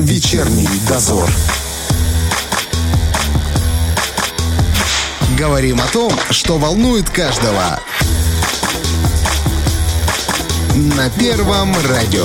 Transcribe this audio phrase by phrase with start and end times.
[0.00, 1.28] Вечерний дозор.
[5.38, 7.78] Говорим о том, что волнует каждого.
[10.96, 12.24] На Первом радио.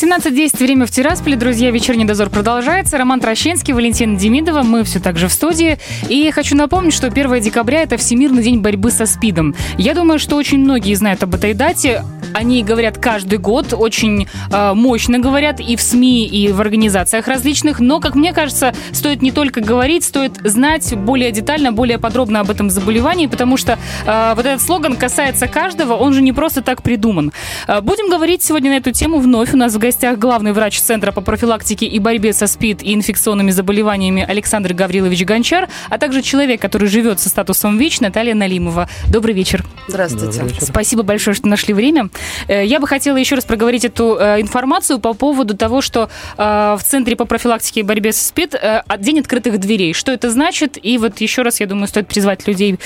[0.00, 1.36] 17.10, время в Тирасполе.
[1.36, 2.96] Друзья, вечерний дозор продолжается.
[2.96, 4.62] Роман Трощинский, Валентина Демидова.
[4.62, 5.78] Мы все так же в студии.
[6.08, 9.54] И хочу напомнить, что 1 декабря– это Всемирный день борьбы со СПИДом.
[9.76, 12.02] Я думаю, что очень многие знают об этой дате.
[12.34, 17.80] Они говорят каждый год, очень э, мощно говорят и в СМИ, и в организациях различных.
[17.80, 22.50] Но, как мне кажется, стоит не только говорить, стоит знать более детально, более подробно об
[22.50, 26.82] этом заболевании, потому что э, вот этот слоган касается каждого, он же не просто так
[26.82, 27.32] придуман.
[27.66, 29.52] Э, будем говорить сегодня на эту тему вновь.
[29.54, 33.50] У нас в гостях главный врач Центра по профилактике и борьбе со СПИД и инфекционными
[33.50, 38.88] заболеваниями Александр Гаврилович Гончар, а также человек, который живет со статусом ВИЧ, Наталья Налимова.
[39.08, 39.64] Добрый вечер.
[39.88, 40.38] Здравствуйте.
[40.38, 40.66] Добрый вечер.
[40.66, 42.10] Спасибо большое, что нашли время.
[42.48, 46.76] Э, я бы хотела еще раз проговорить эту э, информацию по поводу того, что э,
[46.78, 48.56] в Центре по профилактике и борьбе с СПИД
[48.98, 49.94] день открытых дверей.
[49.94, 50.78] Что это значит?
[50.82, 52.78] И вот еще раз, я думаю, стоит призвать людей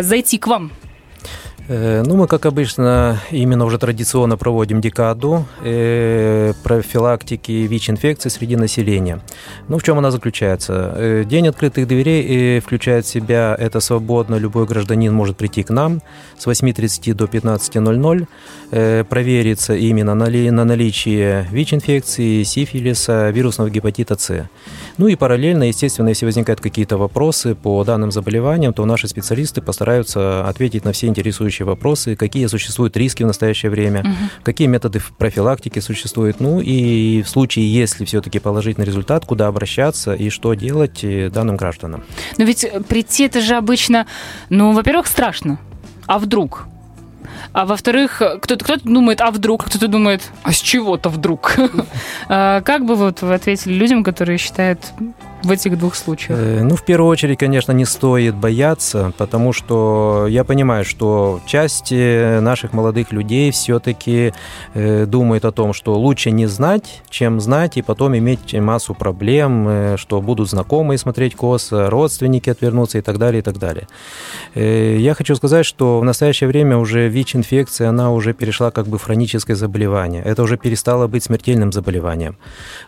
[0.00, 0.72] зайти к вам.
[1.68, 9.20] Э, ну, мы, как обычно, именно уже традиционно проводим декаду э, профилактики ВИЧ-инфекции среди населения.
[9.68, 10.92] Ну, в чем она заключается?
[10.96, 16.02] Э, день открытых дверей включает в себя это свободно, любой гражданин может прийти к нам
[16.36, 24.48] с 8.30 до 15.00, провериться именно на наличие ВИЧ-инфекции, сифилиса, вирусного гепатита С.
[24.98, 30.48] Ну и параллельно, естественно, если возникают какие-то вопросы по данным заболеваниям, то наши специалисты постараются
[30.48, 34.10] ответить на все интересующие вопросы, какие существуют риски в настоящее время, угу.
[34.42, 40.30] какие методы профилактики существуют, ну и в случае, если все-таки положительный результат, куда обращаться и
[40.30, 42.04] что делать э, данным гражданам.
[42.38, 44.06] Но ведь прийти это же обычно,
[44.48, 45.58] ну, во-первых, страшно.
[46.06, 46.66] А вдруг?
[47.52, 51.56] А во-вторых, кто-то кто думает, а вдруг, кто-то думает, а с чего-то вдруг.
[52.28, 54.78] А как бы вот вы ответили людям, которые считают
[55.44, 56.38] в этих двух случаях?
[56.38, 61.92] Э, ну, в первую очередь, конечно, не стоит бояться, потому что я понимаю, что часть
[61.92, 64.32] э, наших молодых людей все-таки
[64.74, 69.96] э, думает о том, что лучше не знать, чем знать и потом иметь массу проблем,
[69.96, 73.88] что будут знакомые смотреть косо, родственники отвернуться и так далее, и так далее.
[74.54, 79.02] Я хочу сказать, что в настоящее время уже ВИЧ-инфекция, она уже перешла как бы в
[79.02, 80.22] хроническое заболевание.
[80.22, 82.36] Это уже перестало быть смертельным заболеванием.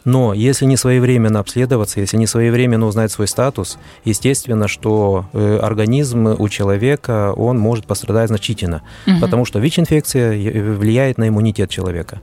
[0.04, 5.58] Но если не своевременно обследоваться, если не своевременно своевременно узнать свой статус, естественно, что э,
[5.62, 9.20] организм у человека, он может пострадать значительно, угу.
[9.20, 10.32] потому что ВИЧ-инфекция
[10.76, 12.20] влияет на иммунитет человека.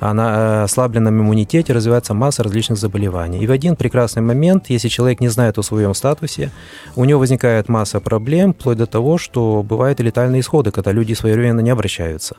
[0.00, 3.38] А на э, ослабленном иммунитете развивается масса различных заболеваний.
[3.38, 6.50] И в один прекрасный момент, если человек не знает о своем статусе,
[6.96, 11.14] у него возникает масса проблем, вплоть до того, что бывают и летальные исходы, когда люди
[11.14, 12.36] своевременно не обращаются.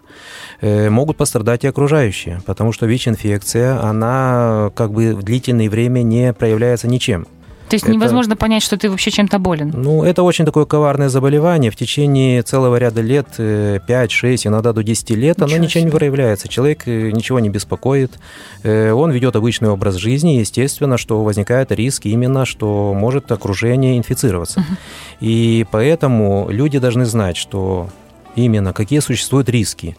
[0.62, 6.34] Э, могут пострадать и окружающие, потому что ВИЧ-инфекция, она как бы в длительное время не
[6.34, 7.25] проявляется ничем.
[7.70, 9.72] То есть это, невозможно понять, что ты вообще чем-то болен?
[9.76, 11.72] Ну, это очень такое коварное заболевание.
[11.72, 13.40] В течение целого ряда лет, 5,
[13.90, 15.84] э, 6, иногда до 10 лет, ничего оно ничего себе.
[15.84, 16.48] не проявляется.
[16.48, 18.20] Человек э, ничего не беспокоит.
[18.64, 20.38] Э, он ведет обычный образ жизни.
[20.40, 24.60] Естественно, что возникает риск именно, что может окружение инфицироваться.
[24.60, 24.78] Угу.
[25.22, 27.90] И поэтому люди должны знать, что
[28.36, 29.98] именно какие существуют риски.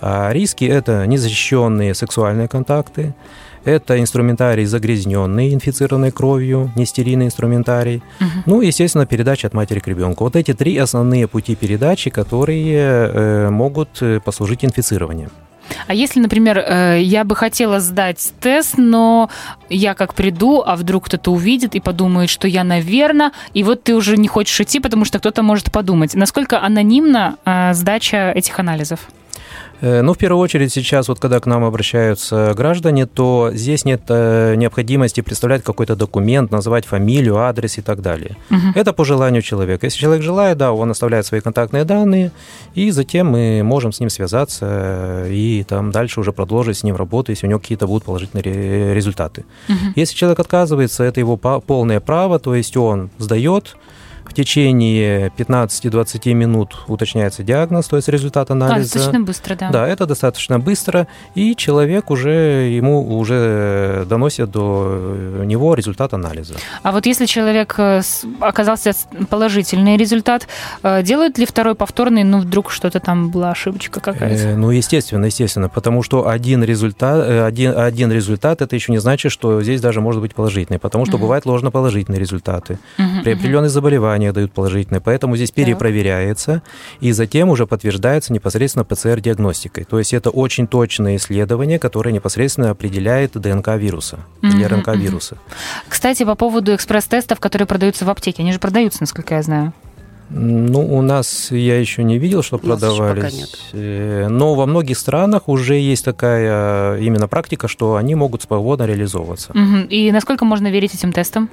[0.00, 3.14] А риски– это незащищенные сексуальные контакты,
[3.64, 8.02] это инструментарий загрязненный, инфицированный кровью, нестерильный инструментарий.
[8.20, 8.28] Угу.
[8.46, 10.24] Ну, естественно, передача от матери к ребенку.
[10.24, 15.30] Вот эти три основные пути передачи, которые э, могут э, послужить инфицированием.
[15.86, 19.30] А если, например, э, я бы хотела сдать тест, но
[19.70, 23.94] я как приду, а вдруг кто-то увидит и подумает, что я, наверное, и вот ты
[23.94, 26.14] уже не хочешь идти, потому что кто-то может подумать.
[26.14, 27.36] Насколько анонимна
[27.72, 29.08] сдача этих анализов?
[29.84, 34.00] Э, ну, в первую очередь, сейчас, вот когда к нам обращаются граждане, то здесь нет
[34.08, 38.36] э, необходимости представлять какой-то документ, называть фамилию, адрес и так далее.
[38.50, 38.72] Угу.
[38.76, 39.84] Это по желанию человека.
[39.84, 42.32] Если человек желает, да, он оставляет свои контактные данные,
[42.74, 46.96] и затем мы можем с ним связаться э, и там дальше уже продолжить с ним
[46.96, 49.44] работу, если у него какие-то будут положительные результаты.
[49.68, 49.76] Угу.
[49.96, 53.76] Если человек отказывается, это его полное право, то есть он сдает,
[54.34, 58.74] в течение 15-20 минут уточняется диагноз, то есть результат анализа.
[58.74, 59.70] А, достаточно быстро, да.
[59.70, 66.54] Да, это достаточно быстро, и человек уже, ему уже доносит до него результат анализа.
[66.82, 68.02] А вот если человек э,
[68.40, 68.92] оказался
[69.30, 70.48] положительный результат,
[70.82, 74.48] э, делают ли второй повторный, ну, вдруг что-то там была ошибочка какая-то?
[74.48, 78.98] Э, ну, естественно, естественно, потому что один результат, э, один, один результат, это еще не
[78.98, 81.22] значит, что здесь даже может быть положительный, потому что угу.
[81.22, 82.80] бывают ложноположительные результаты.
[82.98, 83.22] Угу.
[83.22, 85.00] при определенных заболеваниях дают положительные.
[85.00, 86.62] Поэтому здесь перепроверяется
[87.00, 89.84] и затем уже подтверждается непосредственно ПЦР-диагностикой.
[89.84, 95.36] То есть это очень точное исследование, которое непосредственно определяет ДНК вируса или РНК вируса.
[95.88, 99.72] Кстати, по поводу экспресс-тестов, которые продаются в аптеке, они же продаются, насколько я знаю.
[100.30, 103.70] Ну, у нас я еще не видел, что продавались.
[103.72, 109.52] Э, Но во многих странах уже есть такая именно практика, что они могут свободно реализовываться.
[109.54, 109.82] Мгм.
[109.84, 111.50] И насколько можно верить этим тестам?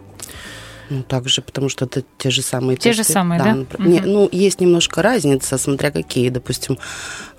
[0.91, 3.13] Ну, также, потому что это те же самые Те же тесты.
[3.13, 3.51] самые, да?
[3.55, 4.11] напр- Не, Мгм.
[4.11, 6.27] ну, есть немножко разница, смотря какие.
[6.29, 6.77] Допустим,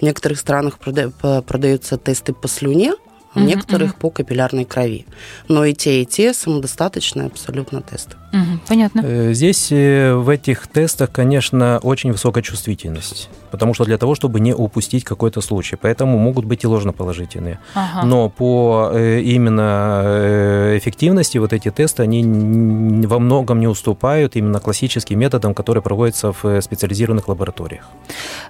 [0.00, 2.94] в некоторых странах прода- продаются тесты по слюне,
[3.34, 3.98] а в некоторых мгм.
[4.00, 5.04] по капиллярной крови.
[5.48, 8.16] Но и те, и те самодостаточные абсолютно тесты.
[8.32, 9.02] Мгм, Понятно.
[9.04, 14.40] Э, Здесь э, в этих тестах, конечно, очень высокая чувствительность, потому что для того, чтобы
[14.40, 17.58] не упустить какой-то случай, поэтому могут быть и ложноположительные.
[17.74, 18.06] Ага.
[18.06, 25.18] Но по э, именно эффективности вот эти тесты, они во многом не уступают именно классическим
[25.18, 27.84] методам, которые проводятся в специализированных лабораториях.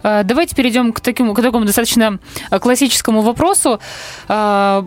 [0.03, 2.19] А, Давайте перейдем к, таким, к такому достаточно
[2.51, 3.81] а, классическому вопросу.
[4.29, 4.87] А,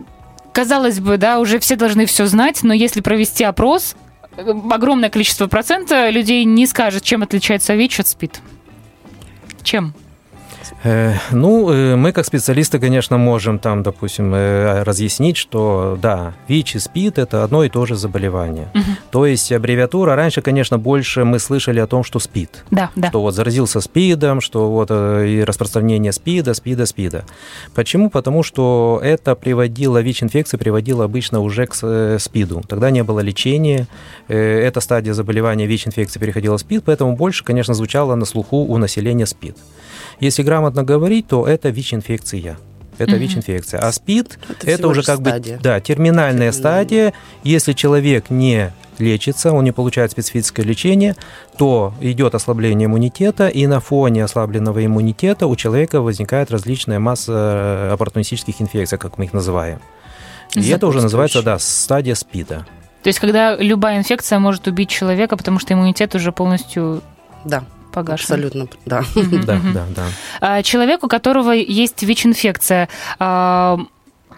[0.52, 3.94] Казалось бы, да, уже все должны все знать, но если провести опрос,
[4.36, 8.40] огромное количество процента людей не скажет, чем отличается ВИЧ от СПИД.
[9.62, 9.94] Чем?
[10.86, 16.76] Э, Ну, э, мы как специалисты, конечно, можем там, допустим, э, разъяснить, что да, ВИЧ
[16.76, 18.68] и СПИД– это одно и то же заболевание.
[18.74, 18.96] Мгм.
[19.10, 22.64] То есть аббревиатура, раньше, конечно, больше мы слышали о том, что СПИД.
[22.70, 23.08] Да, да.
[23.08, 27.24] что вот заразился СПИДом, что вот и распространение СПИДа, СПИДа, СПИДа.
[27.74, 28.08] Почему?
[28.08, 32.62] Потому что это приводило, ВИЧ-инфекция приводила обычно уже к СПИДу.
[32.68, 33.88] Тогда не было лечения,
[34.28, 39.26] эта стадия заболевания ВИЧ-инфекции переходила в СПИД, поэтому больше, конечно, звучало на слуху у населения
[39.26, 39.56] СПИД.
[40.20, 42.56] Если грамотно говорить, то это ВИЧ-инфекция.
[42.98, 43.20] Это Мгм.
[43.20, 43.80] ВИЧ-инфекция.
[43.80, 45.56] А СПИД Это, это уже как стадия.
[45.58, 46.52] бы да, терминальная Терминальная.
[46.52, 47.12] стадия.
[47.44, 51.14] Если человек не лечится, он не получает специфическое лечение,
[51.58, 57.92] то идет ослабление иммунитета, и на фоне ослабленного иммунитета у человека возникает различная масса э,
[57.92, 59.80] оппортунистических инфекций, как мы их называем.
[60.54, 62.64] И это уже называется, да, стадия СПИДа.
[63.02, 67.02] То есть, когда любая инфекция может убить человека, потому что иммунитет уже полностью
[67.44, 67.64] Да,
[67.96, 68.24] погашен.
[68.34, 69.02] абсолютно, да.
[69.46, 70.04] Да, да, да.
[70.40, 72.88] А, Человек, у которого есть ВИЧ-инфекция,
[73.18, 73.78] а,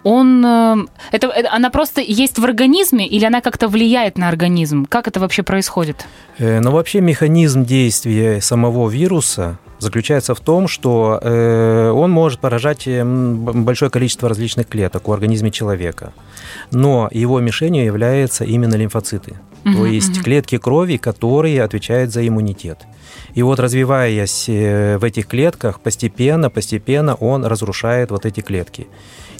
[0.05, 0.76] он, э,
[1.12, 4.87] это, это- она просто есть в организме или она как-то влияет на организм?
[4.87, 6.06] Как это вообще происходит?
[6.38, 12.87] Э, Но вообще механизм действия самого вируса заключается в том, что э, он может поражать
[12.88, 16.12] э, большое количество различных клеток в организме человека.
[16.70, 19.32] Но его мишенью являются именно лимфоциты,
[19.64, 20.22] то Мгм, есть мгм.
[20.25, 22.78] клетки крови, которые отвечают за иммунитет.
[23.34, 28.87] И вот развиваясь э, в этих клетках, постепенно, постепенно он разрушает вот эти клетки.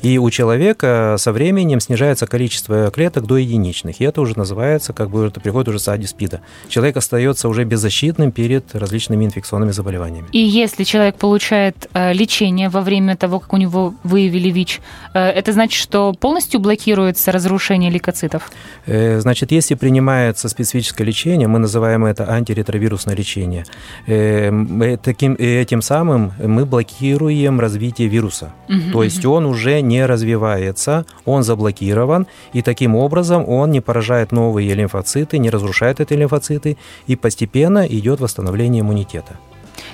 [0.03, 4.01] И у человека со временем снижается количество клеток до единичных.
[4.01, 6.41] И это уже называется, как бы это приходит уже стадия СПИДа.
[6.69, 10.29] Человек остается уже беззащитным перед различными инфекционными заболеваниями.
[10.31, 14.81] И если человек получает э, лечение во время того, как у него выявили ВИЧ,
[15.15, 18.51] э, это значит, что полностью блокируется разрушение лейкоцитов?
[18.87, 23.58] Значит, если принимается специфическое лечение, мы называем это антиретровирусное лечение,
[24.07, 28.53] э, мы таким, этим самым мы блокируем развитие вируса.
[28.69, 34.33] Мгм, То есть он уже не развивается, он заблокирован, и таким образом он не поражает
[34.33, 36.77] новые лимфоциты, не разрушает эти лимфоциты,
[37.07, 39.39] и постепенно идет восстановление иммунитета.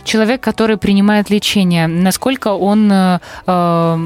[0.04, 3.98] Человек, который принимает лечение, насколько он э, э,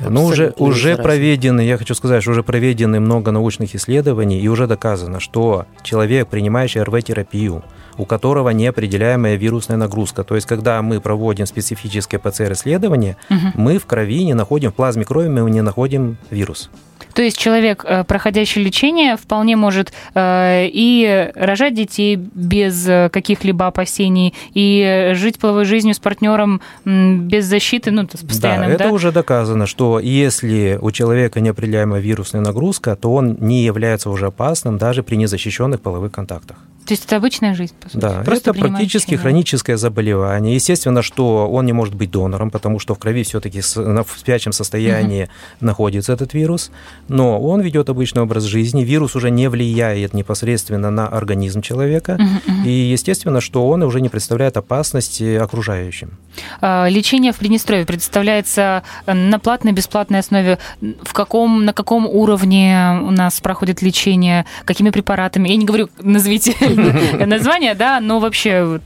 [0.00, 4.66] Ну, уже, уже проведены, я хочу сказать, что уже проведены много научных исследований, и уже
[4.66, 7.62] доказано, что человек, принимающий РВ-терапию,
[7.96, 13.52] у которого неопределяемая вирусная нагрузка, то есть когда мы проводим специфическое ПЦР-исследование, Мгм.
[13.54, 16.70] мы в крови не находим, в плазме крови мы не находим вирус.
[17.14, 23.66] То есть человек, э, проходящий лечение, вполне может э, и рожать детей без э, каких-либо
[23.66, 28.84] опасений, и жить половой жизнью с партнером без защиты, ну, есть постоянным, да, да?
[28.84, 34.26] это уже доказано, что если у человека неопределяемая вирусная нагрузка, то он не является уже
[34.26, 36.56] опасным даже при незащищенных половых контактах.
[36.86, 38.00] То есть это обычная жизнь, по сути.
[38.00, 39.18] Да, Просто это практически лечение.
[39.22, 40.54] хроническое заболевание.
[40.54, 45.28] Естественно, что он не может быть донором, потому что в крови все-таки в спячем состоянии
[45.60, 46.70] находится этот вирус,
[47.08, 52.40] но он ведет обычный образ жизни, вирус уже не влияет непосредственно на организм человека, Мгм,
[52.46, 52.64] мгм.
[52.64, 56.18] и естественно, что он уже не представляет опасности окружающим.
[56.60, 60.58] А, Лечение в Приднестровье предоставляется э, на платной, бесплатной основе.
[61.02, 64.44] В каком, на каком уровне у нас проходит лечение?
[64.64, 65.48] Какими препаратами?
[65.48, 66.54] Я не говорю, назовите
[67.26, 68.82] название, да, но вообще вот,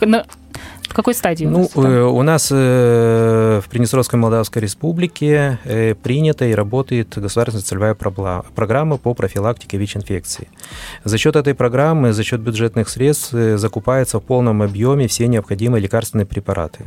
[0.00, 0.24] на-
[0.96, 1.44] какой стадии?
[1.44, 7.18] у Ну, нас э, у нас э, в Приднестровской Молдавской Республике э, принята и работает
[7.18, 10.48] государственная целевая программа по профилактике ВИЧ-инфекции.
[11.04, 16.24] За счет этой программы, за счет бюджетных средств закупаются в полном объеме все необходимые лекарственные
[16.24, 16.86] препараты.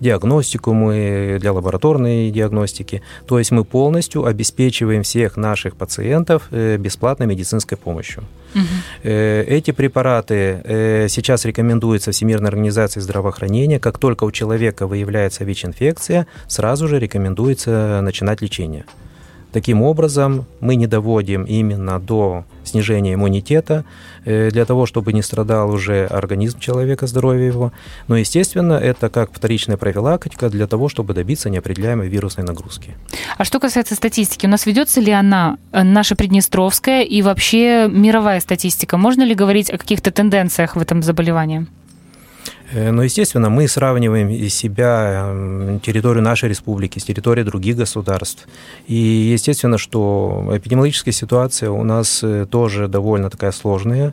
[0.00, 3.02] Диагностику мы для лабораторной диагностики.
[3.26, 8.24] То есть мы полностью обеспечиваем всех наших пациентов бесплатной медицинской помощью.
[9.02, 13.78] Э, Эти препараты э, сейчас рекомендуются Всемирной организацией здравоохранения.
[13.78, 18.84] Как только у человека выявляется ВИЧ-инфекция, сразу же рекомендуется начинать лечение.
[19.52, 23.84] Таким образом, мы не доводим именно до снижения иммунитета,
[24.24, 27.72] э, для того, чтобы не страдал уже организм человека, здоровье его.
[28.08, 32.96] Но, естественно, это как вторичная профилактика для того, чтобы добиться неопределяемой вирусной нагрузки.
[33.38, 38.40] А что касается статистики, у нас ведется ли она, э, наша Приднестровская и вообще мировая
[38.40, 38.96] статистика?
[38.98, 41.66] Можно ли говорить о каких-то тенденциях в этом заболевании?
[42.72, 48.46] Э, Но, естественно, мы сравниваем из себя м, территорию нашей республики с территорией других государств.
[48.86, 48.94] И,
[49.34, 54.12] естественно, что эпидемиологическая ситуация у нас э, тоже довольно такая сложная.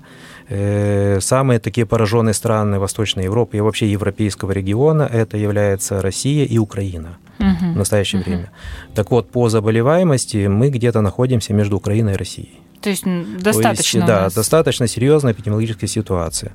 [0.50, 6.58] Э, Самые такие пораженные страны Восточной Европы и вообще европейского региона это является Россия и
[6.58, 7.74] Украина Мгм.
[7.74, 8.30] в настоящее Мгм.
[8.32, 8.52] время.
[8.96, 12.60] Так вот, по заболеваемости мы где-то находимся между Украиной и Россией.
[12.82, 16.54] То есть м, То есть, достаточно да, достаточно серьезная эпидемиологическая ситуация.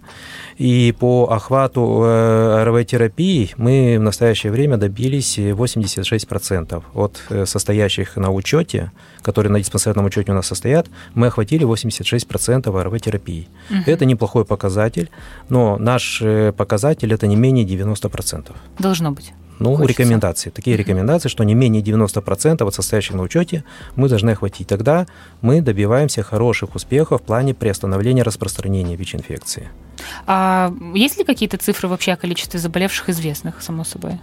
[0.56, 8.30] И по охвату э, РВ-терапии мы в настоящее время добились 86% от э, состоящих на
[8.30, 13.48] учете, которые на диспансерном учете у нас состоят, мы охватили 86% РВ-терапии.
[13.70, 13.82] Мгм.
[13.86, 15.10] Это неплохой показатель,
[15.48, 18.52] но наш э, показатель это не менее 90%.
[18.78, 19.32] Должно быть.
[19.62, 20.02] Ну, Хочется.
[20.02, 20.50] рекомендации.
[20.50, 23.64] Такие рекомендации, что не менее 90% от состоящих на учете
[23.96, 24.68] мы должны охватить.
[24.68, 25.06] Тогда
[25.40, 29.68] мы добиваемся хороших успехов в плане приостановления распространения ВИЧ-инфекции.
[30.26, 34.18] А есть ли какие-то цифры вообще о количестве заболевших известных, само собой?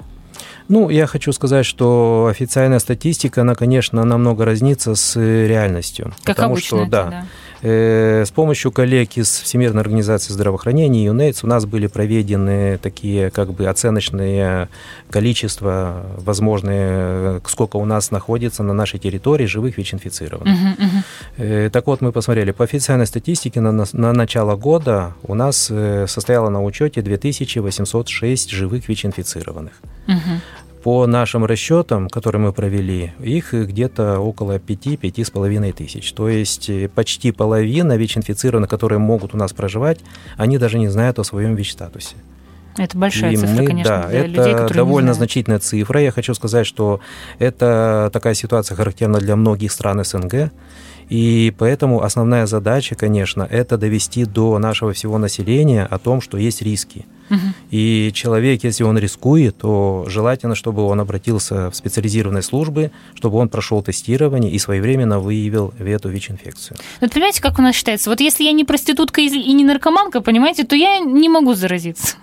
[0.67, 6.13] Ну, я хочу сказать, что официальная статистика, она, конечно, намного разнится с реальностью.
[6.24, 6.67] Как потому обычно.
[6.67, 7.25] что, это, да, Э,
[7.61, 13.67] С помощью коллег из Всемирной организации здравоохранения ЮНЕЙДС у нас были проведены такие как бы
[13.67, 14.69] оценочные
[15.09, 20.53] количества возможные, э, сколько у нас находится на нашей территории живых ВИЧ-инфицированных.
[20.57, 21.03] Мгм, мгм.
[21.37, 26.05] Э, Так вот, мы посмотрели, по официальной статистике на, на начало года у нас э,
[26.07, 29.73] состояло на учете 2806 живых ВИЧ-инфицированных.
[30.07, 30.41] Мгм.
[30.83, 36.12] По нашим расчетам, которые мы провели, их где-то около 5-5,5 тысяч.
[36.13, 40.00] То есть э, почти половина ВИЧ-инфицированных, которые могут у нас проживать,
[40.38, 42.15] они даже не знают о своем ВИЧ-статусе.
[42.77, 46.01] Это большая И цифра, мы- конечно, да, для это людей, которые довольно значительная цифра.
[46.01, 47.01] Я хочу сказать, что
[47.39, 50.51] это такая ситуация характерна для многих стран СНГ.
[51.09, 56.62] И поэтому основная задача, конечно, это довести до нашего всего населения о том, что есть
[56.62, 57.05] риски.
[57.71, 63.50] И человек, если он рискует, то желательно, чтобы он обратился в специализированные службы, чтобы он
[63.50, 66.77] прошел тестирование и своевременно выявил эту ВИЧ-инфекцию.
[67.01, 68.09] Ну, Вот понимаете, как у нас считается?
[68.09, 72.15] Вот если я не проститутка и не наркоманка, понимаете, то я не могу заразиться.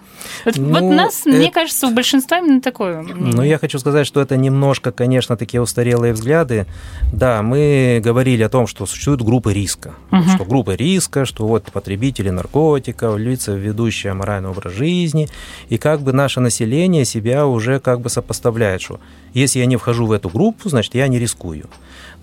[0.45, 3.03] Вот, Ну, вот нас, это- мне кажется, у большинства именно такое.
[3.03, 3.49] Мнение.
[3.51, 6.67] я хочу сказать, что это немножко, конечно, такие устарелые взгляды.
[7.13, 9.95] Да, мы говорили о том, что существуют группы риска.
[10.11, 10.29] Мгм.
[10.31, 15.29] Что группы риска, что вот потребители наркотиков, лица, ведущие аморальный образ жизни.
[15.69, 19.01] И как бы наше население себя уже как бы сопоставляет, что
[19.35, 21.67] если я не вхожу в эту группу, значит, я не рискую.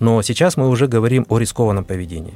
[0.00, 2.34] Но сейчас мы уже говорим о рискованном поведении.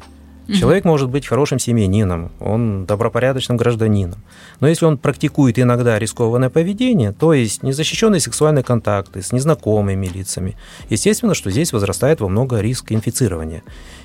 [0.49, 0.57] Мгм.
[0.57, 4.19] Человек может быть хорошим семьянином, он добропорядочным гражданином.
[4.61, 10.57] Но если он практикует иногда рискованное поведение, то есть незащищенные сексуальные контакты с незнакомыми лицами,
[10.88, 13.62] естественно, что здесь возрастает во много риск инфицирования.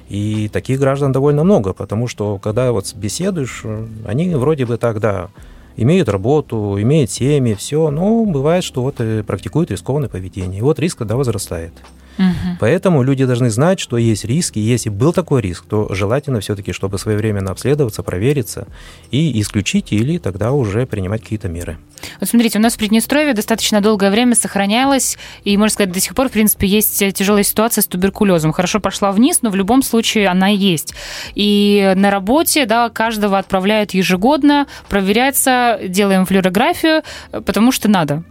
[0.10, 3.64] И таких граждан довольно много, потому что когда вот беседуешь,
[4.06, 5.30] они вроде бы тогда
[5.78, 10.60] имеют работу, имеют семьи, все, но бывает, что вот э, практикуют рискованное поведение.
[10.60, 11.74] И вот риск тогда возрастает.
[12.18, 12.58] Мгм.
[12.60, 14.60] Поэтому люди должны знать, что есть риски.
[14.60, 18.68] Если был такой риск, то желательно все-таки, чтобы своевременно обследоваться, провериться
[19.12, 21.78] и исключить или тогда уже принимать какие-то меры.
[22.20, 26.16] Вот смотрите, у нас в Приднестровье достаточно долгое время сохранялась, и, можно сказать, до сих
[26.16, 28.52] пор, в принципе, есть тяжелая ситуация с туберкулезом.
[28.52, 30.94] Хорошо пошла вниз, но в любом случае она есть.
[31.34, 38.24] И на работе, да, каждого отправляют ежегодно, проверяется, делаем флюорографию, потому что надо.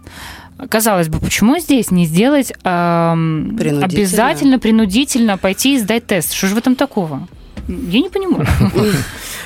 [0.68, 3.84] Казалось бы, почему здесь не сделать эм, Принудительно.
[3.84, 6.32] обязательно, принудительно пойти и сдать тест?
[6.32, 7.28] Что же в этом такого?
[7.68, 8.46] Я не понимаю.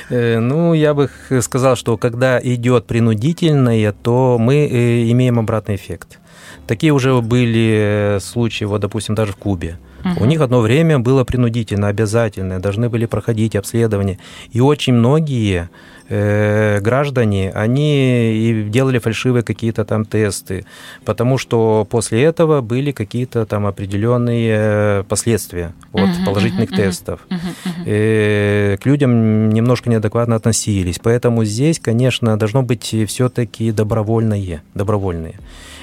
[0.09, 1.09] Э, Ну, я бы
[1.41, 6.19] сказал, что когда идет принудительное, то мы э, имеем обратный эффект.
[6.65, 9.77] Такие уже были э, случаи, вот, допустим, даже в Кубе.
[10.19, 14.17] У них одно время было принудительно, обязательное, должны были проходить обследование.
[14.51, 15.69] И очень многие
[16.09, 20.65] э, граждане, они делали фальшивые какие-то там тесты,
[21.05, 26.77] потому что после этого были какие-то там определенные последствия от Мгм, положительных мгм.
[26.77, 27.19] тестов.
[27.29, 27.83] Мгм, мгм.
[27.85, 30.99] Э, к людям немножко неадекватно относились.
[31.03, 35.35] Поэтому здесь, конечно, должно быть все-таки добровольное, добровольные.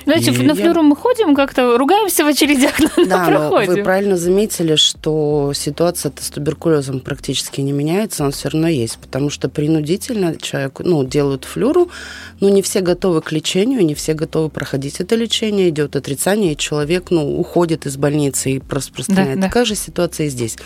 [0.05, 3.49] Знаете, И на я- флюру мы ходим, как-то ругаемся в очередях, но Да, но вы
[3.65, 3.85] проходим.
[3.85, 9.49] правильно заметили, что ситуация с туберкулезом практически не меняется, он все равно есть, потому что
[9.49, 11.89] принудительно человеку, ну, делают флюру,
[12.41, 16.57] но не все готовы к лечению, не все готовы проходить это лечение, идет отрицание, и
[16.57, 19.37] человек, ну, уходит из больницы и распространяет.
[19.37, 19.49] Да, да.
[19.49, 20.57] Такая же ситуация и здесь.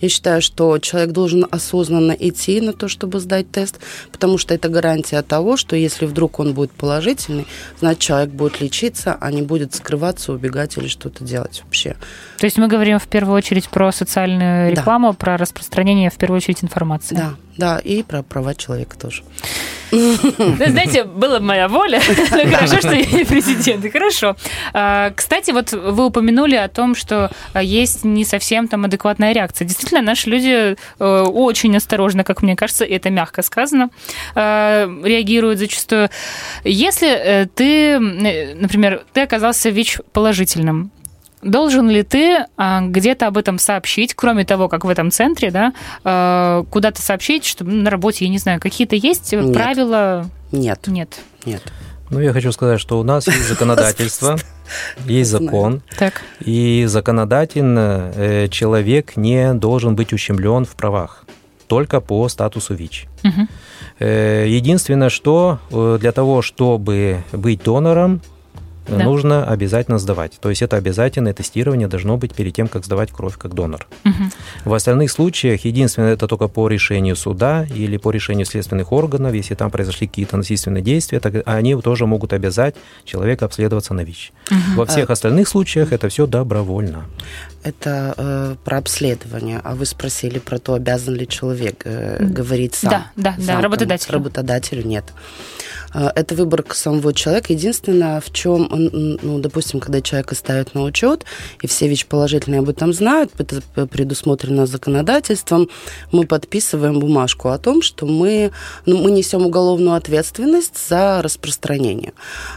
[0.00, 3.78] Я считаю, что человек должен осознанно идти на то, чтобы сдать тест,
[4.10, 7.46] потому что это гарантия того, что если вдруг он будет положительный,
[7.80, 11.96] значит, человек будет лечиться, а не будет скрываться, убегать или что-то делать вообще.
[12.38, 14.80] То есть мы говорим в первую очередь про социальную Да.
[14.80, 17.14] рекламу, про распространение в первую очередь информации.
[17.14, 19.22] Да, да, и про права человека тоже.
[19.90, 20.16] Ну,
[20.56, 22.00] знаете, была моя воля.
[22.32, 23.92] Ну, Хорошо, что я не президент.
[23.92, 24.36] Хорошо.
[24.72, 29.66] А, Кстати, вот вы упомянули о том, что а, есть не совсем там адекватная реакция.
[29.66, 33.90] Действительно, наши люди э, очень осторожно, как мне кажется, это мягко сказано,
[34.34, 36.08] э, реагируют зачастую.
[36.64, 40.90] Если э, ты, э, например, ты оказался ВИЧ положительным,
[41.42, 45.72] Должен ли ты а, где-то об этом сообщить, кроме того, как в этом центре, да,
[46.04, 49.52] а, куда-то сообщить, что ну, на работе, я не знаю, какие-то есть Нет.
[49.52, 50.30] правила?
[50.52, 51.20] Нет, Нет.
[51.44, 51.62] нет.
[52.10, 54.38] Ну, я хочу сказать, что у нас есть законодательство,
[55.06, 56.22] есть закон, Так.
[56.40, 61.24] и законодательно э, человек не должен быть ущемлен в правах
[61.72, 63.06] только по статусу ВИЧ.
[63.98, 68.31] Э, Единственное, что э, для того, чтобы быть донором, э,
[68.88, 69.04] Да.
[69.04, 70.32] нужно обязательно сдавать.
[70.40, 73.86] То есть это обязательное тестирование должно быть перед тем, как сдавать кровь как донор.
[74.04, 74.30] Мгм.
[74.64, 79.54] В остальных случаях единственное это только по решению суда или по решению следственных органов, если
[79.54, 82.74] там произошли какие-то насильственные действия, так они тоже могут обязать
[83.04, 84.32] человека обследоваться на ВИЧ.
[84.50, 84.74] Мгм.
[84.76, 87.04] Во всех остальных случаях это все добровольно.
[87.62, 89.60] Это э, про обследование.
[89.62, 92.90] А вы спросили про то, обязан ли человек э, говорить сам.
[92.90, 94.12] Да, да, да, Сам, работодателю.
[94.12, 95.04] кому- Работодателю нет.
[95.94, 97.52] Э, Это выбор самого человека.
[97.52, 98.68] Единственное, в чем,
[99.22, 101.24] ну, допустим, когда человека ставят на учет,
[101.60, 105.68] и все ВИЧ-положительные об этом знают, это предусмотрено законодательством,
[106.12, 108.52] мы подписываем бумажку о том, что мы,
[108.86, 112.12] ну, мы несем уголовную ответственность за распространение.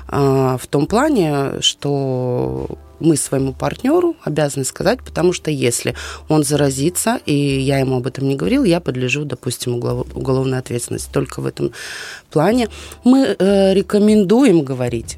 [0.08, 2.68] А, В том плане, что
[3.00, 5.96] мы своему партнеру обязаны сказать, потому что если
[6.30, 11.10] он заразится, и я ему об этом не говорил, я подлежу, допустим, уголов- уголовной ответственности.
[11.12, 11.72] Только в этом
[12.32, 12.68] плане
[13.04, 15.18] мы э, рекомендуем говорить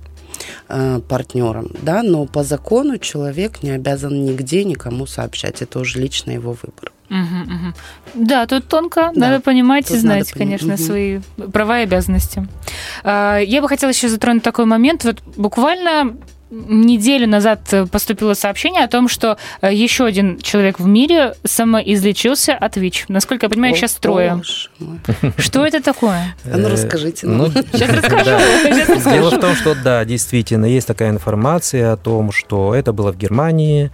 [0.70, 5.62] э, партнерам, да, но по закону человек не обязан нигде никому сообщать.
[5.62, 6.92] Это уже лично его выбор.
[7.10, 7.76] Мгм, мгм.
[8.16, 10.60] Да, тут тонко, Да, надо понимать и знать, понять.
[10.60, 10.78] конечно, Мгм.
[10.78, 11.20] свои
[11.54, 12.46] права и обязанности.
[13.04, 15.06] А, Я бы хотела еще затронуть такой момент.
[15.06, 16.18] Вот буквально
[16.49, 22.53] неделю назад э, поступило сообщение о том, что э, еще один человек в мире самоизлечился
[22.53, 23.05] от ВИЧ.
[23.10, 24.41] Насколько я понимаю, О, сейчас трое.
[25.38, 26.36] Что это такое?
[26.45, 27.47] А ну, расскажите ну.
[27.49, 29.10] Сейчас расскажу.
[29.10, 33.17] Дело в том, что да, действительно, есть такая информация о том, что это было в
[33.17, 33.91] Германии,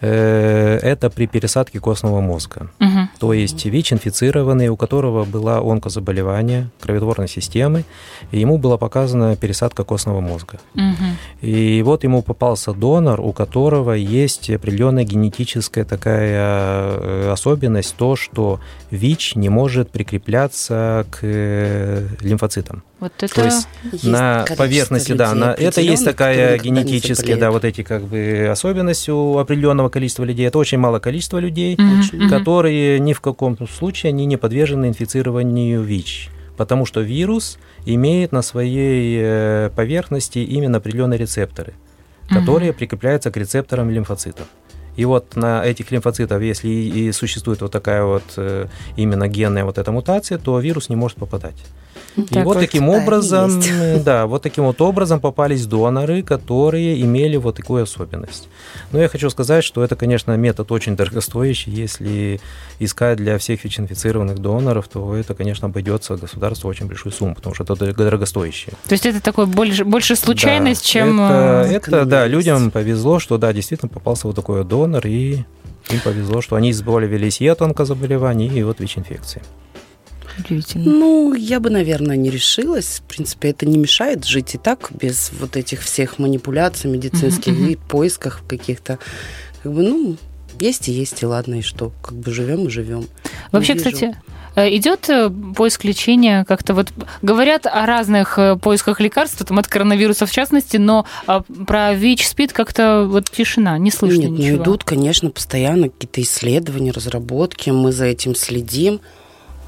[0.00, 2.70] э, это при пересадке костного мозга.
[3.18, 7.84] То есть ВИЧ-инфицированный, у которого было онкозаболевание кроветворной системы,
[8.30, 10.58] и ему была показана пересадка костного мозга.
[11.40, 18.58] И вот ему попался донор, у которого есть определенная генетическая такая э, особенность, то, что
[18.90, 22.82] ВИЧ не может прикрепляться к э, лимфоцитам.
[22.98, 23.34] Вот это...
[23.34, 27.82] То есть Есть на количество поверхности, да, на, это есть такая генетическая, да, вот эти
[27.82, 30.46] как бы особенности у определенного количества людей.
[30.46, 32.30] Это очень мало количества людей, мгм.
[32.30, 36.30] которые ни в каком случае они не подвержены инфицированию ВИЧ.
[36.56, 41.74] Потому что вирус имеет на своей э, поверхности именно определенные рецепторы,
[42.28, 44.46] которые прикрепляются к рецепторам лимфоцитов.
[44.96, 48.66] И вот на этих лимфоцитах, если и и существует вот такая вот э,
[48.96, 51.56] именно генная вот эта мутация, то вирус не может попадать.
[52.16, 54.04] И Так вот вот, таким образом, есть.
[54.04, 58.48] да, вот таким вот образом попались доноры, которые имели вот такую особенность.
[58.92, 61.72] Но я хочу сказать, что это, конечно, метод очень дорогостоящий.
[61.72, 62.40] Если
[62.78, 67.64] искать для всех ВИЧ-инфицированных доноров, то это, конечно, обойдется государству очень большую сумму, потому что
[67.64, 68.74] это дорого- дорогостоящее.
[68.86, 71.20] То есть это такой больше, больше случайность, Да, чем...
[71.20, 75.44] Это, э, это, да, людям повезло, что, да, действительно попался вот такой вот донор, и
[75.90, 79.42] им повезло, что они избавились и от онкозаболеваний, и от ВИЧ-инфекции.
[80.38, 80.84] Удивительно.
[80.84, 83.02] Ну, я бы, наверное, не решилась.
[83.04, 87.68] В принципе, это не мешает жить и так, без вот этих всех манипуляций медицинских мгм.
[87.68, 88.98] и поисках каких-то.
[89.62, 90.16] Как бы, ну,
[90.60, 91.92] Есть и есть, и ладно, и что?
[92.02, 93.06] Как бы живем и живем.
[93.50, 94.16] Вообще, кстати,
[94.54, 96.92] э, идет э, поиск лечения как-то вот
[97.22, 102.28] говорят о разных э, поисках лекарств там, от коронавируса в частности, но а, про ВИЧ,
[102.28, 104.56] СПИД как-то вот тишина, не слышно Нет, ничего.
[104.56, 109.00] ну идут, конечно, постоянно какие-то исследования, разработки, мы за этим следим,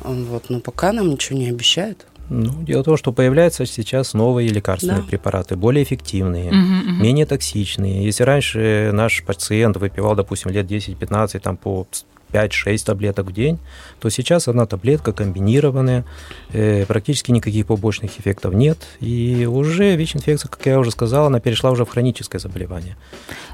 [0.07, 2.07] вот, но пока нам ничего не обещают.
[2.29, 5.07] Ну, дело в том, что появляются сейчас новые лекарственные Да.
[5.09, 7.03] препараты, более эффективные, Мгм, мгм.
[7.03, 8.05] менее токсичные.
[8.05, 11.87] Если раньше наш пациент выпивал, допустим, лет 10-15 там, по
[12.37, 13.59] 5-6 таблеток в день,
[13.99, 16.05] то сейчас одна таблетка комбинированная,
[16.53, 21.71] э, практически никаких побочных эффектов нет, и уже ВИЧ-инфекция, как я уже сказал, она перешла
[21.71, 22.97] уже в хроническое заболевание.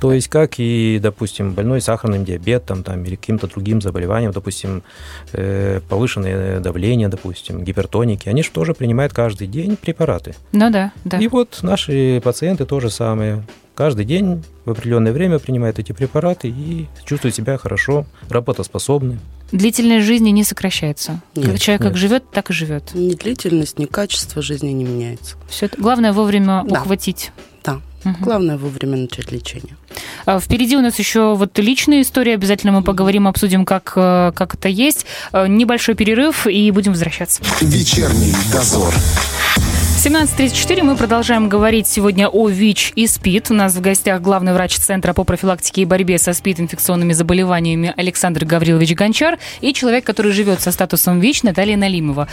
[0.00, 4.82] То есть, как и, допустим, больной сахарным диабетом там, или каким-то другим заболеванием, допустим,
[5.32, 10.34] э, повышенное давление, допустим, гипертоники, они же тоже принимают каждый день препараты.
[10.52, 11.18] Ну да, да.
[11.18, 13.44] И вот наши пациенты то же самое.
[13.74, 19.18] Каждый день в определенное время принимают эти препараты и чувствуют себя хорошо, работоспособны.
[19.50, 21.20] Длительность жизни не сокращается.
[21.35, 22.00] Нет, Человек как нет.
[22.00, 22.94] живет, так и живет.
[22.94, 25.37] Ни длительность, ни качество жизни не меняется.
[25.48, 26.80] Все это главное вовремя Да.
[26.80, 27.32] ухватить.
[27.64, 27.80] Да.
[28.04, 28.16] Мгм.
[28.22, 29.76] Главное вовремя начать лечение.
[30.26, 32.32] А, Впереди у нас еще вот личные истории.
[32.32, 35.06] Обязательно мы поговорим, обсудим, как, э, как это есть.
[35.32, 37.42] Э, Небольшой перерыв и будем возвращаться.
[37.61, 38.92] Вечерний дозор.
[40.04, 43.52] 17.34 мы продолжаем говорить сегодня о ВИЧ и СПИД.
[43.52, 47.94] У нас в гостях главный врач Центра по профилактике и борьбе со СПИД инфекционными заболеваниями
[47.96, 52.26] Александр Гаврилович Гончар и человек, который живет со статусом ВИЧ Наталья Налимова.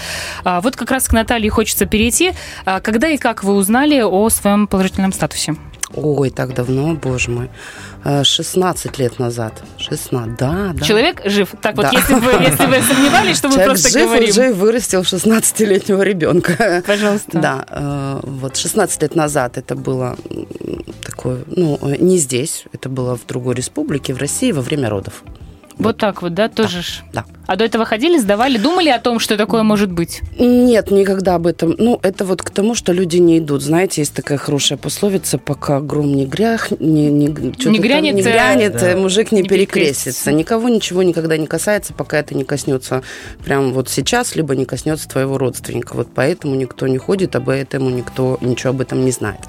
[0.43, 2.31] А, Вот как раз к Наталье хочется перейти.
[2.65, 5.55] А, Когда и как вы узнали о своем положительном статусе?
[5.95, 7.49] Ой, так давно, боже мой.
[8.03, 9.53] Э, 16 лет назад.
[9.77, 10.85] 16, да, да.
[10.85, 11.49] Человек жив.
[11.61, 11.91] Так вот, Да.
[11.91, 14.29] если вы, если вы сомневались, что мы Человек просто жив говорим.
[14.29, 16.83] уже вырастил 16-летнего ребенка.
[16.85, 17.39] Пожалуйста.
[17.39, 20.15] Да, э, вот 16 лет назад это было
[21.03, 25.23] такое, ну, э, не здесь, это было в другой республике, в России, во время родов.
[25.77, 27.01] Вот так вот, да, тоже ж.
[27.13, 27.25] Да.
[27.49, 30.21] А до этого ходили, сдавали, думали о том, что такое может быть?
[30.37, 31.73] Нет, никогда об этом.
[31.79, 33.63] Ну, это вот к тому, что люди не идут.
[33.63, 38.21] Знаете, есть такая хорошая пословица, пока гром не грях, не, не, Не там грянет, не
[38.21, 38.95] э, грянет Да.
[38.95, 40.03] мужик не, не перекрестится.
[40.03, 40.31] перекрестится.
[40.31, 43.01] Никого ничего никогда не касается, пока это не коснется
[43.43, 45.95] прямо вот сейчас, либо не коснется твоего родственника.
[45.95, 49.39] Вот поэтому никто не ходит, об этом никто ничего об этом не знает.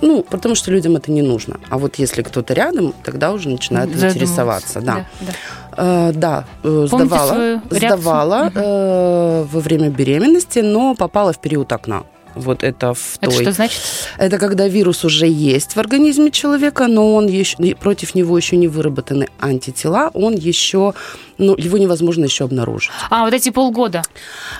[0.00, 1.60] Ну, потому что людям это не нужно.
[1.70, 4.18] А вот если кто-то рядом, тогда уже начинают Задумываться.
[4.18, 4.80] интересоваться.
[4.80, 5.06] Да.
[5.20, 5.32] да.
[5.32, 5.32] Э,
[5.76, 12.04] да, э, Помните сдавала, сдавала э, во время беременности, но попала в период окна.
[12.34, 13.42] Вот это в Это той.
[13.42, 13.80] что значит?
[14.18, 18.68] Это когда вирус уже есть в организме человека, но он еще против него еще не
[18.68, 20.94] выработаны антитела, он еще,
[21.38, 22.90] ну, его невозможно еще обнаружить.
[23.10, 24.02] А, вот эти полгода.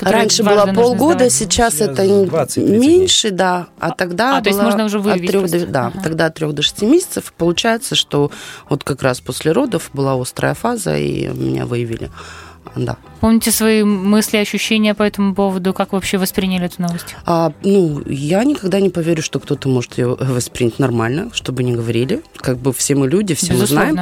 [0.00, 1.32] Раньше было полгода, сдавать.
[1.32, 3.66] сейчас Сейчас это не- 20-30 меньше, да.
[3.78, 5.60] А тогда а, то есть можно уже от выявить трёх просто.
[5.60, 6.00] до, да, Ага.
[6.02, 7.32] тогда от трех до шести месяцев.
[7.36, 8.30] Получается, что
[8.68, 12.10] вот как раз после родов была острая фаза, и меня выявили.
[12.76, 12.96] Да.
[13.20, 15.72] Помните свои мысли, ощущения по этому поводу?
[15.72, 17.16] Как вообще восприняли эту новость?
[17.24, 22.22] А, ну, я никогда не поверю, что кто-то может ее воспринять нормально, чтобы не говорили.
[22.36, 24.00] Как бы все мы люди, все мы знаем.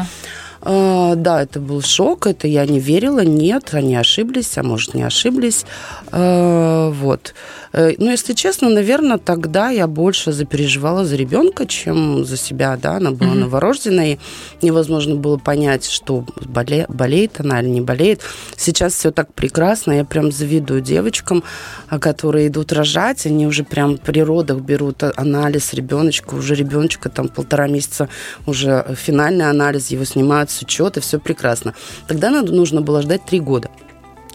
[0.65, 5.03] А, да, это был шок, это я не верила, нет, они ошиблись, а может не
[5.03, 5.65] ошиблись.
[6.13, 7.35] А, вот.
[7.73, 12.97] Э, Но, если честно, наверное, тогда я больше запереживала за ребенка, чем за себя, да,
[12.99, 13.41] она была Мгм.
[13.41, 14.21] новорожденной,
[14.63, 18.21] невозможно было понять, что боле- болеет она или не болеет.
[18.57, 21.43] Сейчас все так прекрасно, я прям завидую девочкам,
[21.89, 27.29] а, которые идут рожать, они уже прям при родах берут анализ ребеночка, уже ребеночка там
[27.29, 28.09] полтора месяца,
[28.47, 31.75] уже финальный анализ, его снимают с учета, все прекрасно.
[32.07, 33.71] Тогда надо, нужно было ждать три года.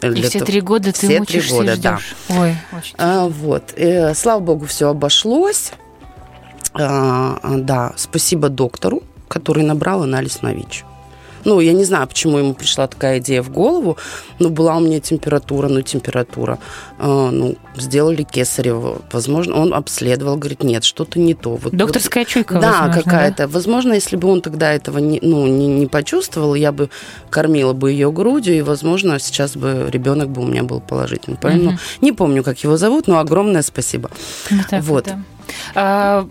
[0.01, 1.97] И все три года ты все три мучишься года, и да.
[1.97, 2.15] ждешь.
[2.30, 2.95] Ой, очень.
[2.97, 3.73] А, вот.
[3.75, 5.71] Э, слава богу, все обошлось.
[6.73, 10.86] А, а, да, спасибо доктору, который набрал анализ на ВИЧ.
[11.45, 13.97] Ну, я не знаю, почему ему пришла такая идея в голову,
[14.39, 16.60] но была у меня температура, ну, температура.
[17.00, 19.02] А, ну, сделали кесарево.
[19.12, 21.52] Возможно, он обследовал, говорит, нет, что-то не то.
[21.52, 23.47] Вот, вот- Докторская чуйка, да, какая-то.
[23.47, 26.89] Возможно, если бы он тогда этого не, ну, не, не почувствовал, я бы
[27.30, 31.38] кормила бы ее грудью, и, возможно, сейчас бы ребенок бы у меня был положительный.
[31.41, 31.80] Поэтому Мгм.
[32.02, 34.10] не помню, как его зовут, но огромное спасибо.
[34.50, 35.06] Ну, так Вот.
[35.06, 35.19] да.
[35.76, 36.28] А,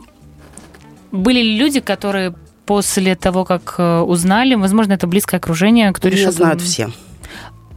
[1.12, 2.34] были ли люди, которые
[2.66, 6.24] после того, как э, узнали, возможно, это близкое окружение, кто решил...
[6.28, 6.90] Меня знают там- все.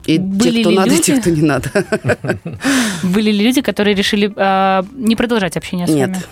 [0.06, 1.04] И Были те, кто надо, и люди?
[1.04, 1.70] те, кто не надо.
[3.04, 6.10] Были ли люди, которые решили а, не продолжать общение с Нет.
[6.10, 6.24] вами?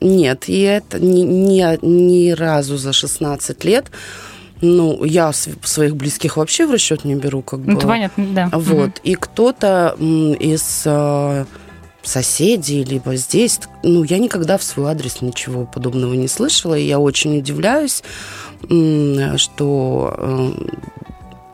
[0.00, 3.90] Нет, и это ни, ни, ни разу за 16 лет.
[4.60, 7.78] Ну, я св- своих близких вообще в расчет не беру, как Ну, бы.
[7.78, 8.48] это понятно, да.
[8.52, 8.98] Вот.
[9.04, 9.94] И кто-то
[10.40, 11.44] из э,
[12.02, 16.98] соседей, либо здесь, ну, я никогда в свой адрес ничего подобного не слышала, и я
[16.98, 18.02] очень удивляюсь.
[19.36, 20.52] что э,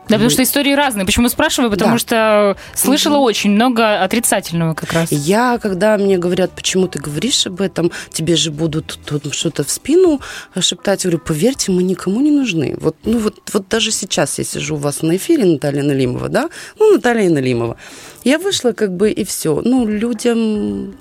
[0.09, 1.05] Да, потому что истории разные.
[1.05, 1.69] Почему спрашиваю?
[1.71, 1.97] Потому Да.
[1.99, 5.11] что слышала очень много отрицательного как раз.
[5.11, 9.69] Я, когда мне говорят, почему ты говоришь об этом, тебе же будут тут что-то в
[9.69, 10.19] спину
[10.59, 12.75] шептать, я говорю, поверьте, мы никому не нужны.
[12.81, 16.49] Вот, ну вот, вот даже сейчас я сижу у вас на эфире, Наталья Налимова, да?
[16.79, 17.77] Ну, Наталья Налимова.
[18.23, 19.61] Я вышла как бы и все.
[19.63, 20.95] Ну, людям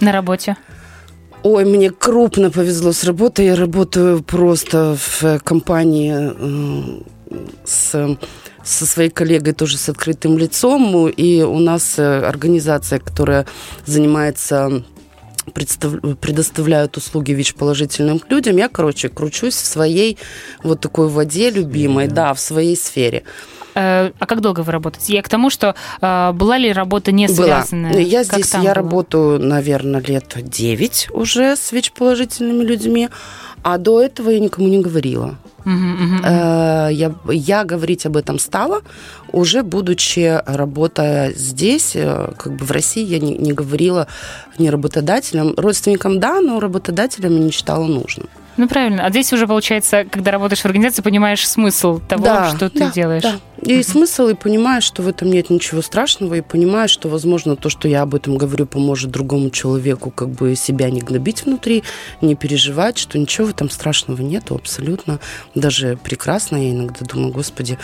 [0.00, 0.56] На работе.
[1.42, 3.44] Ой, мне крупно повезло с работой.
[3.46, 7.02] Я работаю просто в компании э,
[7.64, 8.18] с,
[8.62, 11.08] со своей коллегой тоже с открытым лицом.
[11.08, 13.46] И у нас э, организация, которая
[13.86, 14.84] занимается
[15.52, 18.56] предоставляют услуги ВИЧ-положительным людям.
[18.56, 20.18] Я, короче, кручусь в своей
[20.62, 23.24] вот такой воде любимой, да, в своей сфере.
[23.74, 25.14] Э, А как долго вы работаете?
[25.14, 27.34] Я к тому, что э, была ли работа не Была.
[27.62, 27.98] связанная?
[28.00, 28.74] Я здесь, я было?
[28.74, 33.08] работаю, наверное, лет 9 уже с ВИЧ-положительными людьми,
[33.62, 35.36] а до этого я никому не говорила.
[35.66, 38.82] Э, Я, я говорить об этом стала,
[39.32, 41.96] уже будучи работая здесь,
[42.38, 44.06] как бы в России, я не, не говорила
[44.58, 48.28] ни работодателям, родственникам да, но работодателям не считала нужным.
[48.56, 49.04] Ну, правильно.
[49.04, 53.22] А здесь уже, получается, когда работаешь в организации, понимаешь смысл того, что ты да, делаешь.
[53.22, 53.38] Да.
[53.62, 57.70] И смысл, и понимаешь, что в этом нет ничего страшного, и понимаешь, что, возможно, то,
[57.70, 61.82] что я об этом говорю, поможет другому человеку как бы себя не гнобить внутри,
[62.20, 65.18] не переживать, что ничего в этом страшного нету абсолютно.
[65.54, 66.56] Даже прекрасно.
[66.56, 67.78] Я иногда думаю, господи,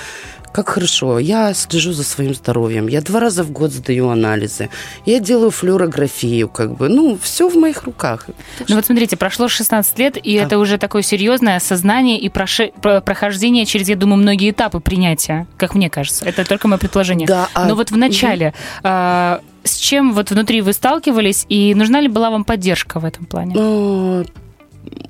[0.53, 1.19] как хорошо.
[1.19, 2.89] Я слежу за своим здоровьем.
[2.89, 4.69] Я два раза в год сдаю анализы.
[5.07, 6.89] Я делаю флюорографию, как бы.
[6.89, 8.27] Ну, все в моих руках.
[8.69, 10.47] Ну вот смотрите, прошло 16 лет, и Да.
[10.47, 15.47] это уже такое серьезное осознание и проше- про- прохождение через, я думаю, многие этапы принятия,
[15.57, 16.25] как мне кажется.
[16.25, 17.27] Это только мое предположение.
[17.27, 22.01] Да, а- Но вот в начале а, с чем вот внутри вы сталкивались, и нужна
[22.01, 23.55] ли была вам поддержка в этом плане?
[23.57, 24.25] Э,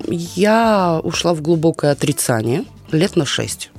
[0.07, 3.71] Я ушла в глубокое отрицание лет на шесть.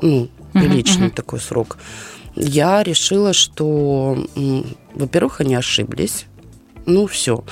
[0.00, 1.10] Ну, приличный мгм.
[1.14, 1.78] такой срок.
[2.36, 4.16] Я решила, что,
[4.94, 6.26] во-первых, они ошиблись.
[6.86, 7.44] Ну, все.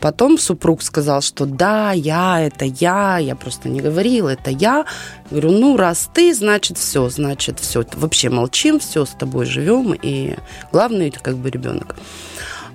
[0.00, 4.84] Потом супруг сказал, что да, я, это я, я просто не говорила, это я.
[5.30, 7.84] Говорю, ну, раз ты, значит, все, значит, все.
[7.94, 10.36] Вообще молчим, все, с тобой живем, и
[10.72, 11.96] главное, это как бы ребенок.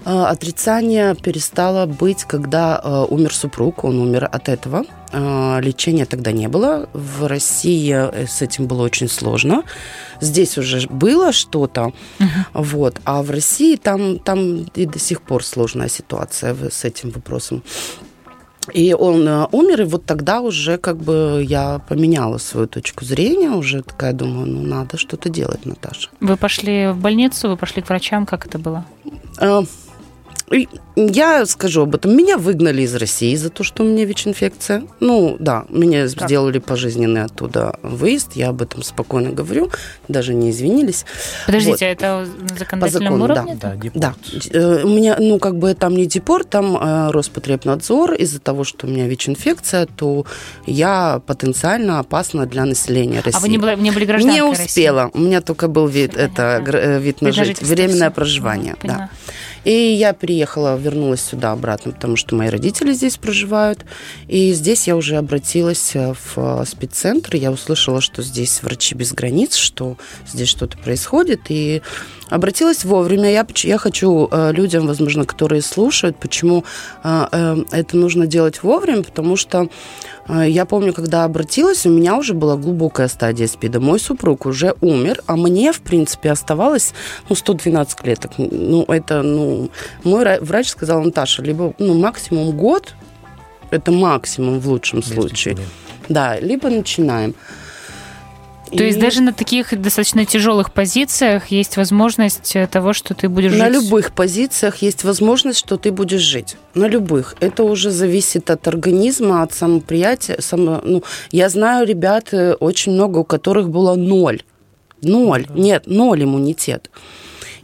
[0.06, 4.86] Э, Отрицание перестало быть, когда э, умер супруг, он умер от этого.
[5.12, 6.90] Э, Лечения тогда не было.
[6.94, 9.64] В России э, с этим было очень сложно.
[10.22, 11.92] Здесь уже было что-то,
[12.54, 17.64] вот, а в России там, там и до сих пор сложная ситуация с этим вопросом.
[18.74, 23.50] И он э, умер, и вот тогда уже как бы я поменяла свою точку зрения,
[23.50, 26.10] уже такая думаю, ну надо что-то делать, Наташа.
[26.20, 28.86] Вы пошли в больницу, вы пошли к врачам, как это было?
[30.96, 32.16] Я скажу об этом.
[32.16, 34.84] Меня выгнали из России за то, что у меня ВИЧ-инфекция.
[35.00, 36.28] Ну, да, меня Как?
[36.28, 38.34] сделали пожизненный оттуда выезд.
[38.36, 39.72] Я об этом спокойно говорю.
[40.08, 41.06] Даже не извинились.
[41.46, 43.58] Подождите, а это на законодательном закону, уровне?
[43.62, 44.02] Да, депорт.
[44.02, 44.14] Да.
[44.52, 48.14] Э, У меня, ну, как бы там не депорт, там э, Роспотребнадзор.
[48.16, 50.26] Из-за того, что у меня ВИЧ-инфекция, то
[50.66, 53.38] я потенциально опасна для населения России.
[53.38, 54.66] А вы не были, не были гражданкой Не России?
[54.66, 55.10] успела.
[55.14, 58.76] У меня только был вид, это, э, вид на жить- жительство, временное проживание.
[58.76, 58.98] Поняла.
[58.98, 59.10] Да.
[59.64, 63.86] И я приехала, вернулась сюда обратно, потому что мои родители здесь проживают.
[64.28, 67.36] И здесь я уже обратилась э, в э, спеццентр.
[67.36, 69.98] Я услышала, что здесь врачи без границ, что
[70.28, 71.42] здесь что-то происходит.
[71.50, 71.82] И
[72.32, 73.30] обратилась вовремя.
[73.32, 76.64] Я, я хочу э, людям, возможно, которые слушают, почему
[77.04, 79.68] э, э, это нужно делать вовремя, потому что
[80.30, 83.80] я помню, когда обратилась, у меня уже была глубокая стадия СПИДа.
[83.82, 86.94] Мой супруг уже умер, а мне, в принципе, оставалось
[87.28, 88.32] ну, 112 клеток.
[88.38, 89.70] Ну, это, ну,
[90.04, 92.94] мой ра- врач сказал, Наташа, либо, ну, максимум год,
[93.72, 95.56] это максимум в лучшем случае.
[96.08, 97.36] Да, либо начинаем.
[98.76, 103.28] То есть И даже на таких достаточно тяжелых позициях есть возможность э, того, что ты
[103.28, 103.84] будешь на жить.
[103.84, 106.56] любых позициях есть возможность, что ты будешь жить.
[106.74, 107.36] На любых.
[107.42, 110.38] Это уже зависит от организма, от самоприятия.
[110.40, 114.42] Само, ну, я знаю ребят э, очень много, у которых было ноль.
[115.02, 115.48] Ноль.
[115.54, 116.90] Нет, ноль иммунитет.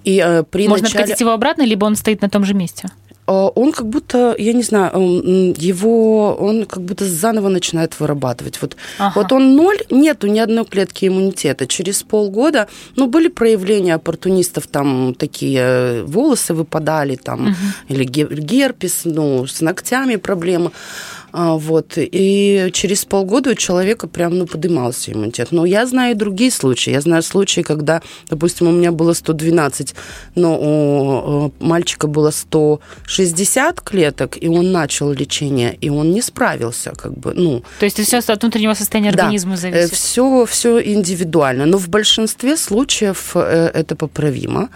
[0.04, 1.04] И э, при Можно начале...
[1.04, 2.90] откатить его обратно, либо он стоит на том же месте.
[3.28, 4.92] Э, он как будто, я не знаю,
[5.58, 8.62] его, он как будто заново начинает вырабатывать.
[8.62, 9.14] Вот, Ага.
[9.16, 11.68] вот он ноль, нету ни одной клетки иммунитета.
[11.68, 17.56] Через полгода, ну, были проявления оппортунистов, там такие э, волосы выпадали, там,
[17.90, 20.72] или ге- герпес, ну, с ногтями проблемы.
[21.40, 21.94] А, вот.
[21.98, 25.50] И через полгода у человека прям, ну, подымался иммунитет.
[25.52, 26.90] Но я знаю и другие случаи.
[26.90, 29.94] Я знаю случаи, когда, допустим, у меня было 112,
[30.34, 37.16] но у мальчика было 160 клеток, и он начал лечение, и он не справился, как
[37.16, 37.64] бы, ну.
[37.78, 39.92] То есть это все от внутреннего состояния да, организма э, зависит?
[39.92, 41.68] Все, все индивидуально.
[41.68, 44.70] Но в большинстве случаев э, это поправимо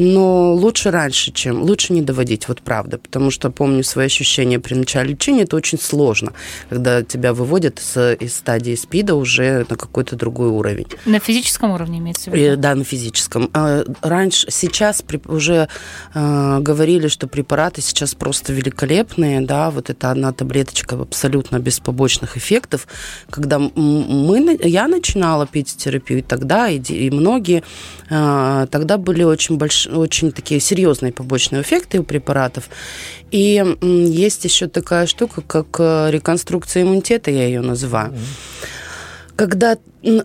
[0.00, 1.62] но лучше раньше, чем...
[1.62, 5.78] Лучше не доводить, вот правда, потому что помню свои ощущения при начале лечения, это очень
[5.78, 6.32] сложно,
[6.70, 10.86] когда тебя выводят с, из стадии СПИДа уже на какой-то другой уровень.
[11.04, 12.54] На физическом уровне имеется в виду?
[12.54, 13.50] И, да, на физическом.
[13.52, 15.68] А, раньше, сейчас при, уже
[16.14, 22.38] э, говорили, что препараты сейчас просто великолепные, да, вот это одна таблеточка абсолютно без побочных
[22.38, 22.88] эффектов.
[23.28, 27.62] Когда мы, я начинала пить терапию тогда, и, и многие,
[28.08, 32.68] э, тогда были очень большие очень такие серьезные побочные эффекты у препаратов.
[33.30, 38.12] И есть еще такая штука, как э, реконструкция иммунитета, я ее называю.
[38.12, 38.80] Mm-hmm
[39.40, 40.20] когда э,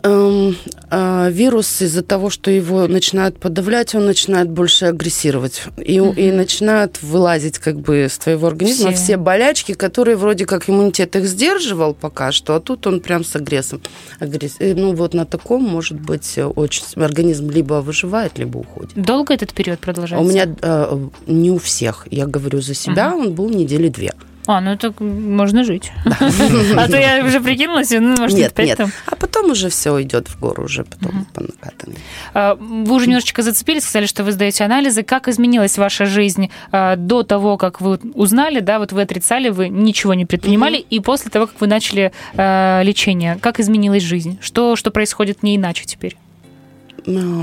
[0.92, 5.64] э, вирус из-за того, что его начинают подавлять, он начинает больше агрессировать.
[5.78, 6.12] И, угу.
[6.12, 9.04] и начинают вылазить как бы из твоего организма все.
[9.04, 13.34] все болячки, которые вроде как иммунитет их сдерживал пока что, а тут он прям с
[13.38, 13.82] агрессом.
[14.20, 14.58] Агресс...
[14.60, 19.02] Ну вот на таком, может быть, очень организм либо выживает, либо уходит.
[19.02, 20.28] Долго этот период продолжается?
[20.28, 22.06] У меня э, не у всех.
[22.12, 23.22] Я говорю за себя, угу.
[23.22, 24.12] он был недели две.
[24.48, 25.92] А, ну так можно жить.
[26.06, 28.80] А то я уже прикинулась, ну, может, нет, нет.
[29.06, 31.98] А потом уже все идет в гору, уже потом по накатанной.
[32.34, 35.04] А, вы уже немножечко зацепились, сказали, что вы сдаете анализы.
[35.04, 39.70] Как изменилась ваша жизнь а, до того, как вы узнали, да, вот вы отрицали, вы
[39.70, 44.38] ничего не предпринимали, и после того, как вы начали а, лечение, как изменилась жизнь?
[44.42, 46.18] Что, что происходит не иначе теперь?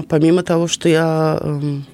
[0.08, 1.84] Помимо того, что я эм,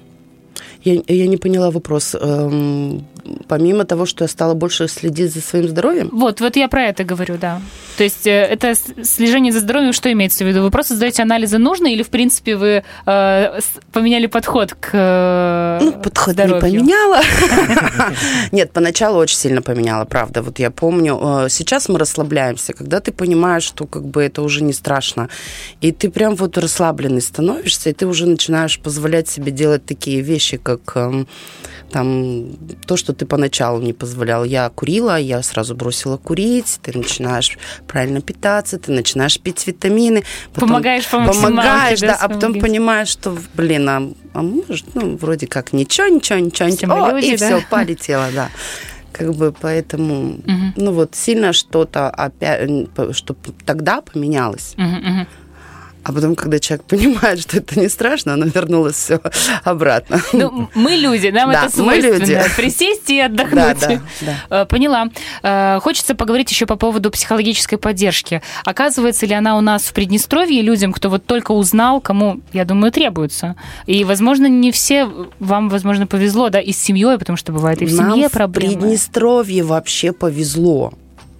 [0.83, 2.15] я, я не поняла вопрос.
[2.19, 3.05] Эм,
[3.47, 6.09] помимо того, что я стала больше следить за своим здоровьем?
[6.11, 7.61] Вот, вот я про это говорю, да.
[7.97, 10.61] То есть э, это слежение за здоровьем, что имеется в виду?
[10.61, 13.59] Вы просто сдаете анализы нужные или, в принципе, вы э,
[13.91, 16.71] поменяли подход к э, Ну, подход здоровью?
[16.71, 17.21] не поменяла.
[18.51, 20.41] Нет, поначалу очень сильно поменяла, правда.
[20.41, 24.63] Вот я помню, э, сейчас мы расслабляемся, когда ты понимаешь, что как бы это уже
[24.63, 25.29] не страшно,
[25.81, 30.57] и ты прям вот расслабленный становишься, и ты уже начинаешь позволять себе делать такие вещи,
[30.57, 31.27] как эм,
[31.91, 32.47] там
[32.85, 34.43] то, что ты поначалу не позволял.
[34.43, 40.23] Я курила, я сразу бросила курить, ты начинаешь правильно питаться, ты начинаешь пить витамины.
[40.53, 45.47] Потом помогаешь по Помогаешь, да, а потом понимаешь, что, блин, а, а может, ну, вроде
[45.47, 47.45] как ничего, ничего, ничего, ничего, люди, и да?
[47.47, 48.49] все, полетело, да
[49.11, 50.73] как бы поэтому, угу.
[50.77, 52.69] ну вот сильно что-то опять,
[53.11, 54.75] что тогда поменялось.
[54.77, 55.27] Угу, угу.
[56.03, 59.19] А потом, когда человек понимает, что это не страшно, оно вернулось все
[59.63, 60.21] обратно.
[60.33, 62.13] Ну, мы люди, нам да, это свойственно.
[62.13, 62.41] Мы люди.
[62.55, 63.79] Присесть и отдохнуть.
[63.79, 64.61] Да, да, да.
[64.61, 65.09] Э, поняла.
[65.43, 68.41] Э, хочется поговорить еще по поводу психологической поддержки.
[68.63, 72.91] Оказывается ли она у нас в Приднестровье людям, кто вот только узнал, кому, я думаю,
[72.91, 73.55] требуется?
[73.85, 75.09] И, возможно, не все,
[75.39, 78.75] вам, возможно, повезло, да, и с семьей, потому что бывает и в семье Нам проблемы.
[78.75, 80.93] в Приднестровье вообще повезло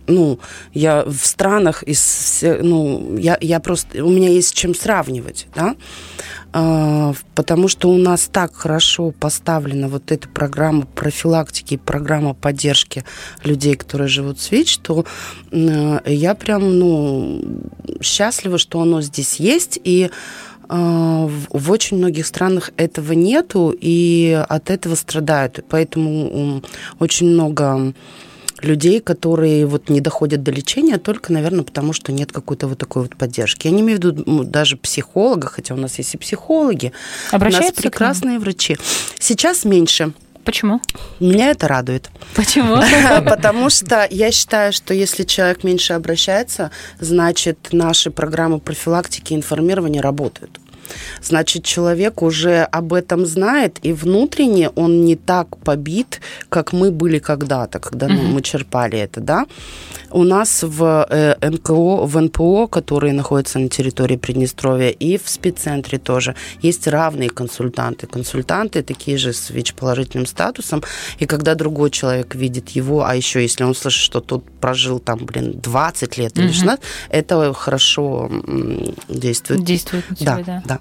[0.10, 0.40] ну,
[0.74, 5.76] я в странах из, ну, я, я просто, у меня есть чем сравнивать, да,
[6.52, 13.06] а, потому что у нас так хорошо поставлена вот эта программа профилактики, программа поддержки
[13.44, 15.06] людей, которые живут с ВИЧ, что
[15.52, 17.42] я прям, ну,
[18.02, 20.10] счастлива, что оно здесь есть, и
[20.68, 25.66] а, в очень многих странах этого нету, и от этого страдают.
[25.70, 26.62] Поэтому
[27.00, 27.94] очень много
[28.64, 33.04] людей, которые вот не доходят до лечения только, наверное, потому что нет какой-то вот такой
[33.04, 33.68] вот поддержки.
[33.68, 36.92] Я не имею в виду даже психолога, хотя у нас есть и психологи.
[37.32, 38.78] Обращаются у нас прекрасные врачи.
[39.20, 40.14] Сейчас меньше.
[40.44, 40.82] Почему?
[41.20, 42.10] Меня это радует.
[42.36, 42.78] Почему?
[43.26, 50.02] Потому что я считаю, что если человек меньше обращается, значит, наши программы профилактики и информирования
[50.02, 50.60] работают.
[51.22, 57.20] Значит, человек уже об этом знает, и внутренне он не так побит, как мы были
[57.20, 59.46] когда-то, когда ну, мы черпали это, да.
[60.12, 65.98] У нас в э, НКО, в НПО, которые находятся на территории Приднестровья, и в спеццентре
[65.98, 68.08] тоже есть равные консультанты.
[68.08, 70.84] Консультанты такие же с ВИЧ-положительным статусом,
[71.20, 75.20] и когда другой человек видит его, а еще если он слышит, что тот прожил там,
[75.20, 78.30] блин, 20 лет или 16, это хорошо
[79.08, 79.64] действует.
[79.64, 80.80] Действует на тебя, да.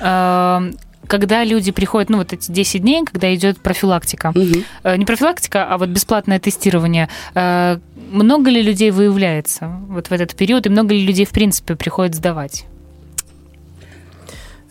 [0.00, 0.62] да.
[1.06, 4.96] Когда люди приходят, ну, вот эти 10 дней, когда идет профилактика, угу.
[4.96, 7.78] не профилактика, а вот бесплатное тестирование, э,
[8.14, 12.14] много ли людей выявляется вот в этот период, и много ли людей, в принципе, приходят
[12.14, 12.64] сдавать?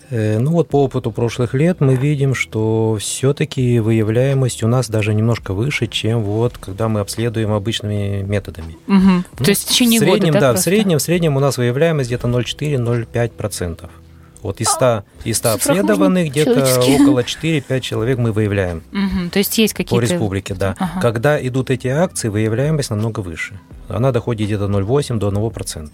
[0.09, 5.13] Э, ну вот по опыту прошлых лет мы видим, что все-таки выявляемость у нас даже
[5.13, 8.77] немножко выше, чем вот когда мы обследуем обычными методами.
[8.87, 9.23] Угу.
[9.39, 11.39] Ну, То есть в течение в среднем, года, да, да в среднем, в среднем у
[11.39, 13.89] нас выявляемость где-то 0,4-0,5%.
[14.43, 18.83] Вот из 100, из 100 обследованных где-то около 4-5 человек мы выявляем.
[18.91, 19.95] Угу, то есть есть какие-то...
[19.95, 20.75] По республике, да.
[20.77, 21.01] Ага.
[21.01, 23.59] Когда идут эти акции, выявляемость намного выше.
[23.89, 25.93] Она доходит где-то 0,8 до 1%.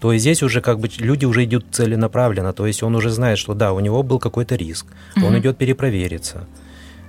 [0.00, 3.38] То есть здесь уже как бы люди уже идут целенаправленно, то есть он уже знает,
[3.38, 4.86] что да, у него был какой-то риск,
[5.16, 5.26] угу.
[5.26, 6.46] он идет перепровериться.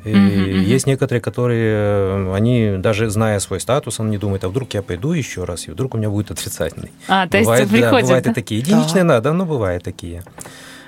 [0.04, 0.74] И mm-hmm.
[0.74, 4.82] есть некоторые, которые, э, они даже зная свой статус, он не думает, а вдруг я
[4.82, 6.92] пойду еще раз, и вдруг у меня будет отрицательный.
[7.08, 8.32] А, то бывает, есть приходит, да, бывают да?
[8.32, 8.60] и такие.
[8.60, 9.22] Единичные, да.
[9.22, 10.24] да, но бывают такие.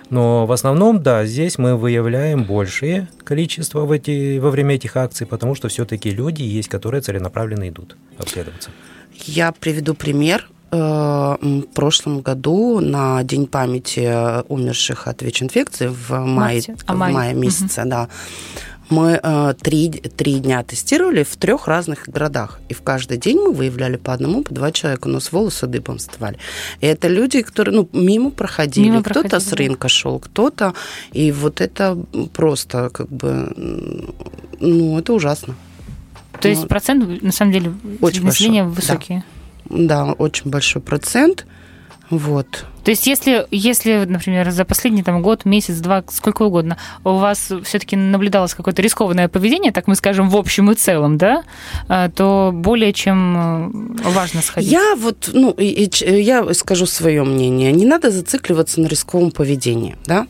[0.09, 5.25] Но в основном, да, здесь мы выявляем большее количество в эти, во время этих акций,
[5.25, 8.69] потому что все-таки люди есть, которые целенаправленно идут обследоваться.
[9.25, 10.47] Я приведу пример.
[10.71, 17.33] Э, в прошлом году на День памяти умерших от ВИЧ-инфекции в мае, а в мае
[17.33, 17.89] месяце, угу.
[17.89, 18.09] да,
[18.89, 22.59] мы э, три, три дня тестировали в трех разных городах.
[22.69, 25.07] И в каждый день мы выявляли по одному, по два человека.
[25.07, 26.37] У нас волосы дыбом вставали.
[26.81, 28.85] И это люди, которые ну, мимо проходили.
[28.89, 30.73] Мимо кто-то проходили, с рынка шел, кто-то.
[31.13, 31.97] И вот это
[32.33, 33.53] просто как бы...
[34.59, 35.55] Ну, это ужасно.
[36.39, 39.23] То есть ну, процент, на самом деле, очень населения высокий?
[39.69, 40.05] Да.
[40.05, 41.45] да, очень большой процент.
[42.09, 42.65] Вот.
[42.83, 47.51] То есть, если, если, например, за последний там, год, месяц, два, сколько угодно, у вас
[47.63, 51.43] все-таки наблюдалось какое-то рискованное поведение, так мы скажем, в общем и целом, да,
[51.87, 54.71] а, то более чем э, важно сходить.
[54.71, 57.71] Я вот, ну, и, и, я скажу свое мнение.
[57.71, 60.27] Не надо зацикливаться на рисковом поведении, да.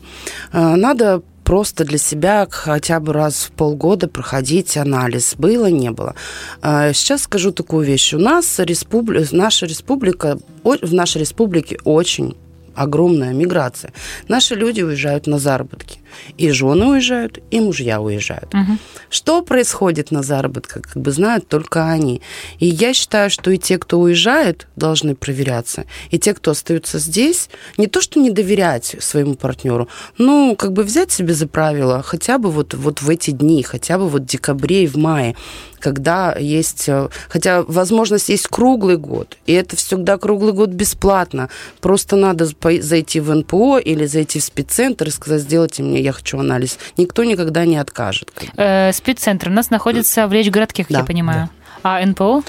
[0.50, 5.36] А, надо просто для себя хотя бы раз в полгода проходить анализ.
[5.38, 6.14] Было, не было.
[6.60, 8.14] А, сейчас скажу такую вещь.
[8.14, 9.24] У нас республи...
[9.30, 12.36] наша республика, в нашей республике очень
[12.74, 13.92] огромная миграция.
[14.28, 16.00] Наши люди уезжают на заработки.
[16.38, 18.54] И жены уезжают, и мужья уезжают.
[18.54, 18.78] Угу.
[19.10, 22.22] Что происходит на заработках, как бы знают только они.
[22.58, 25.84] И я считаю, что и те, кто уезжает, должны проверяться.
[26.10, 29.88] И те, кто остаются здесь, не то, что не доверять своему партнеру,
[30.18, 33.98] ну, как бы взять себе за правило хотя бы вот, вот в эти дни, хотя
[33.98, 35.36] бы вот в декабре и в мае,
[35.80, 36.88] когда есть...
[36.88, 41.48] Э, хотя возможность есть круглый год, и это всегда круглый год бесплатно.
[41.80, 42.48] Просто надо
[42.80, 47.24] зайти в НПО или зайти в спеццентр и сказать, сделайте мне я хочу анализ, никто
[47.24, 48.32] никогда не откажет.
[48.56, 51.48] Э, спеццентр у нас находится в Речгородке, как да, я понимаю.
[51.48, 51.50] Да.
[51.82, 52.42] А НПО?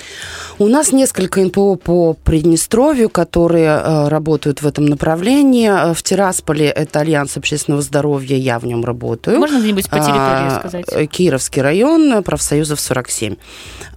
[0.57, 5.69] У нас несколько НПО по Приднестровью, которые э, работают в этом направлении.
[5.69, 9.37] Э, в Тирасполе это Альянс общественного здоровья, я в нем работаю.
[9.37, 11.09] Можно где-нибудь по территории а, сказать?
[11.11, 13.35] Кировский район, профсоюзов 47.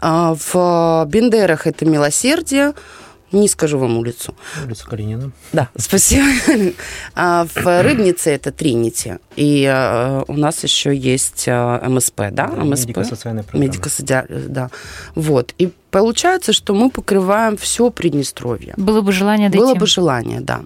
[0.01, 2.75] А, в Бендерах это Милосердие,
[3.33, 4.35] не скажу вам улицу.
[4.65, 5.33] Улица Калинина.
[5.53, 6.25] Да, спасибо.
[7.15, 9.19] А в Рыбнице это Тринити.
[9.37, 12.49] И а, у нас еще есть а, МСП, да?
[12.49, 12.89] МСП.
[12.89, 13.67] Медико-социальная программа.
[13.67, 14.71] Медико-социальная, да.
[15.15, 15.55] Вот.
[15.59, 18.75] И получается, что мы покрываем все Приднестровье.
[18.77, 19.65] Было бы желание дойти.
[19.65, 20.61] Было бы желание, да.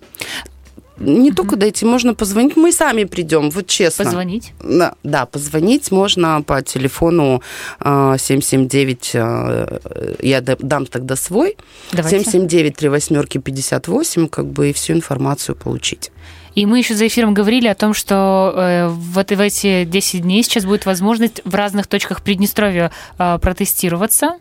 [0.99, 1.37] Не угу.
[1.37, 2.57] только дойти, можно позвонить.
[2.57, 4.05] Мы сами придем, вот честно.
[4.05, 4.53] Позвонить?
[4.63, 7.43] Да, да позвонить можно по телефону
[7.81, 11.57] 779, а, э, я дам тогда свой.
[11.93, 12.19] Давайте.
[12.19, 16.11] 779 3 восьмерки 58, как бы и всю информацию получить.
[16.55, 20.43] И мы еще за эфиром говорили о том, что э, вот в эти 10 дней
[20.43, 24.39] сейчас будет возможность в разных точках Приднестровья э, протестироваться.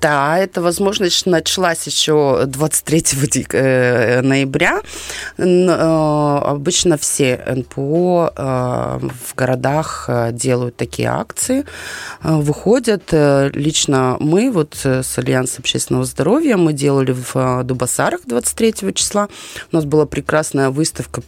[0.00, 3.04] Да, эта возможность началась еще 23
[3.52, 4.80] э, ноября.
[5.38, 11.64] Обычно все НПО в городах делают такие акции,
[12.22, 13.12] выходят.
[13.12, 19.28] Лично мы, вот с Альянса общественного здоровья, мы делали в Дубасарах 23 числа.
[19.70, 21.20] У нас была прекрасная выставка,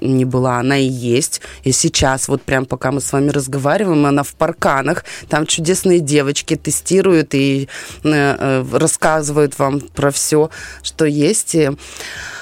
[0.00, 1.40] не была, она и есть.
[1.64, 5.04] И сейчас, вот прям пока мы с вами разговариваем, она в парканах.
[5.28, 7.68] Там чудесные девочки тестируют и
[8.04, 10.50] э, э, рассказывают вам про все,
[10.82, 11.56] что есть.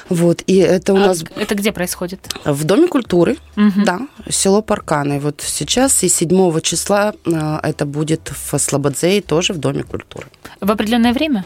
[0.08, 1.24] Вот, и это у а нас...
[1.36, 2.34] Это где происходит?
[2.44, 3.84] В Доме культуры, угу.
[3.84, 5.20] да, село Парканы.
[5.20, 10.26] Вот сейчас и 7 числа э, это будет в Слободзе тоже в Доме культуры.
[10.61, 11.44] В определенное время?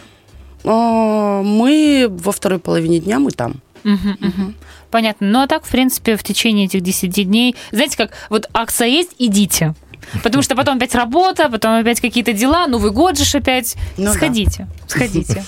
[0.64, 3.60] А, мы во второй половине дня мы там.
[3.85, 4.55] Угу, угу.
[4.91, 5.26] Понятно.
[5.26, 9.14] Ну а так, в принципе, в течение этих 10 дней, знаете как, вот акция есть,
[9.18, 9.74] идите.
[10.22, 13.76] Потому что потом опять работа, потом опять какие-то дела, Новый год же опять.
[13.96, 14.12] Ну да.
[14.12, 15.44] сходите, сходите.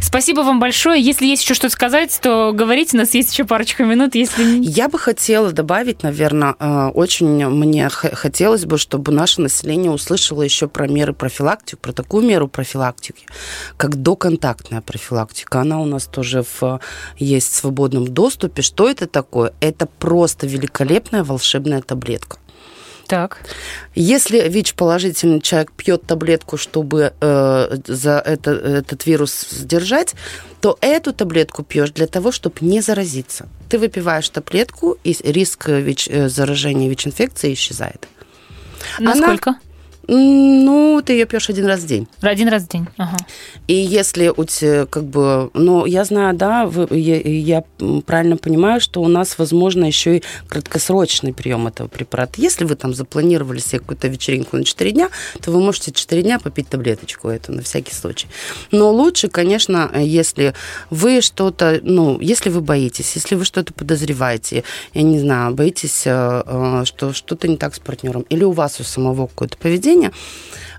[0.00, 1.02] Спасибо вам большое.
[1.02, 4.14] Если есть еще что сказать, то говорите, у нас есть еще парочка минут.
[4.14, 10.42] Если Я бы хотела добавить, наверное, э, очень мне хотелось бы, чтобы наше население услышало
[10.42, 13.26] еще про меры профилактики, про такую меру профилактики,
[13.76, 15.60] как доконтактная профилактика.
[15.60, 16.80] Она у нас тоже в,
[17.16, 18.62] есть в свободном доступе.
[18.62, 19.52] Что это такое?
[19.60, 22.38] Это просто великолепная волшебная таблетка.
[23.08, 23.38] Так.
[23.94, 30.14] Если ВИЧ-положительный человек пьет таблетку, чтобы э, за это, этот вирус сдержать,
[30.60, 33.48] то эту таблетку пьешь для того, чтобы не заразиться.
[33.70, 38.06] Ты выпиваешь таблетку, и риск ВИЧ, э, заражения ВИЧ-инфекцией исчезает.
[38.98, 39.50] Она- Насколько?
[39.50, 39.56] М,
[40.10, 42.08] Ну, ты ее пьешь один раз в день.
[42.22, 42.86] Один раз в день.
[42.96, 43.18] Ага.
[43.66, 47.64] И если у тебя, как бы, ну, я знаю, да, вы- я, я
[48.06, 52.40] правильно понимаю, что у нас, возможно, еще и краткосрочный прием этого препарата.
[52.40, 55.10] Если вы там запланировали себе какую-то вечеринку на 4 дня,
[55.42, 58.28] то вы можете 4 дня попить таблеточку эту на всякий случай.
[58.72, 60.54] Но лучше, конечно, если
[60.88, 66.42] вы что-то, ну, если вы боитесь, если вы что-то подозреваете, я не знаю, боитесь, э,
[66.46, 69.97] э, что что-то не так с партнером, или у вас у самого какое-то поведение,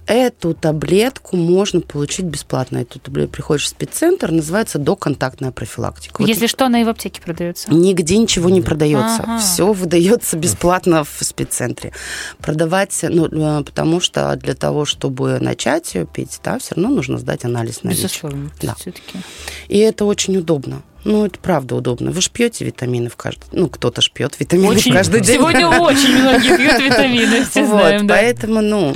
[0.10, 2.80] Эту таблетку можно получить бесплатно.
[2.80, 6.22] Эту таблетку приходишь в спеццентр, называется доконтактная профилактика.
[6.22, 7.72] Вот Если что, она и в аптеке продается.
[7.72, 9.22] Нигде ничего не продается.
[9.22, 9.38] Ага.
[9.38, 11.94] Все выдается бесплатно в спеццентре.
[12.40, 17.20] Продавать, ну, э, потому что для того, чтобы начать ее пить, да, все равно нужно
[17.20, 17.98] сдать анализ на ВИЧ.
[17.98, 18.50] Безусловно.
[18.64, 18.74] Да.
[18.80, 19.20] Все-таки.
[19.68, 20.82] И это очень удобно.
[21.04, 22.12] Ну, это правда удобно.
[22.12, 23.44] Вы же пьете витамины в каждый...
[23.52, 25.38] Ну, кто-то ж пьет витамины Очень, в каждый день.
[25.38, 28.16] сегодня очень многие пьют витамины, все Вот, знаем, да.
[28.16, 28.96] Поэтому, ну,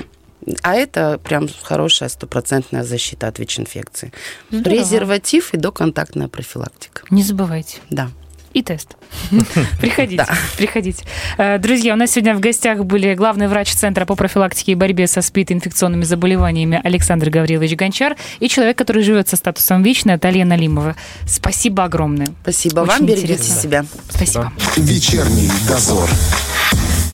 [0.62, 4.12] а это прям хорошая стопроцентная защита от ВИЧ-инфекции.
[4.50, 4.64] Здорово.
[4.64, 7.04] Презерватив и доконтактная профилактика.
[7.10, 7.78] Не забывайте.
[7.90, 8.10] Да.
[8.54, 8.96] И тест.
[9.82, 10.26] Приходите,
[10.58, 11.04] приходите.
[11.38, 15.08] Э, Друзья, у нас сегодня в гостях были главный врач Центра по профилактике и борьбе
[15.08, 20.06] со СПИД и инфекционными заболеваниями Александр Гаврилович Гончар и человек, который живет со статусом ВИЧ,
[20.06, 20.96] Наталья Налимова.
[21.26, 22.28] Спасибо огромное.
[22.44, 23.62] Спасибо Очень вам, берегите интересно.
[23.62, 23.86] себя.
[24.10, 24.54] Спасибо.
[24.78, 26.10] Вечерний дозор.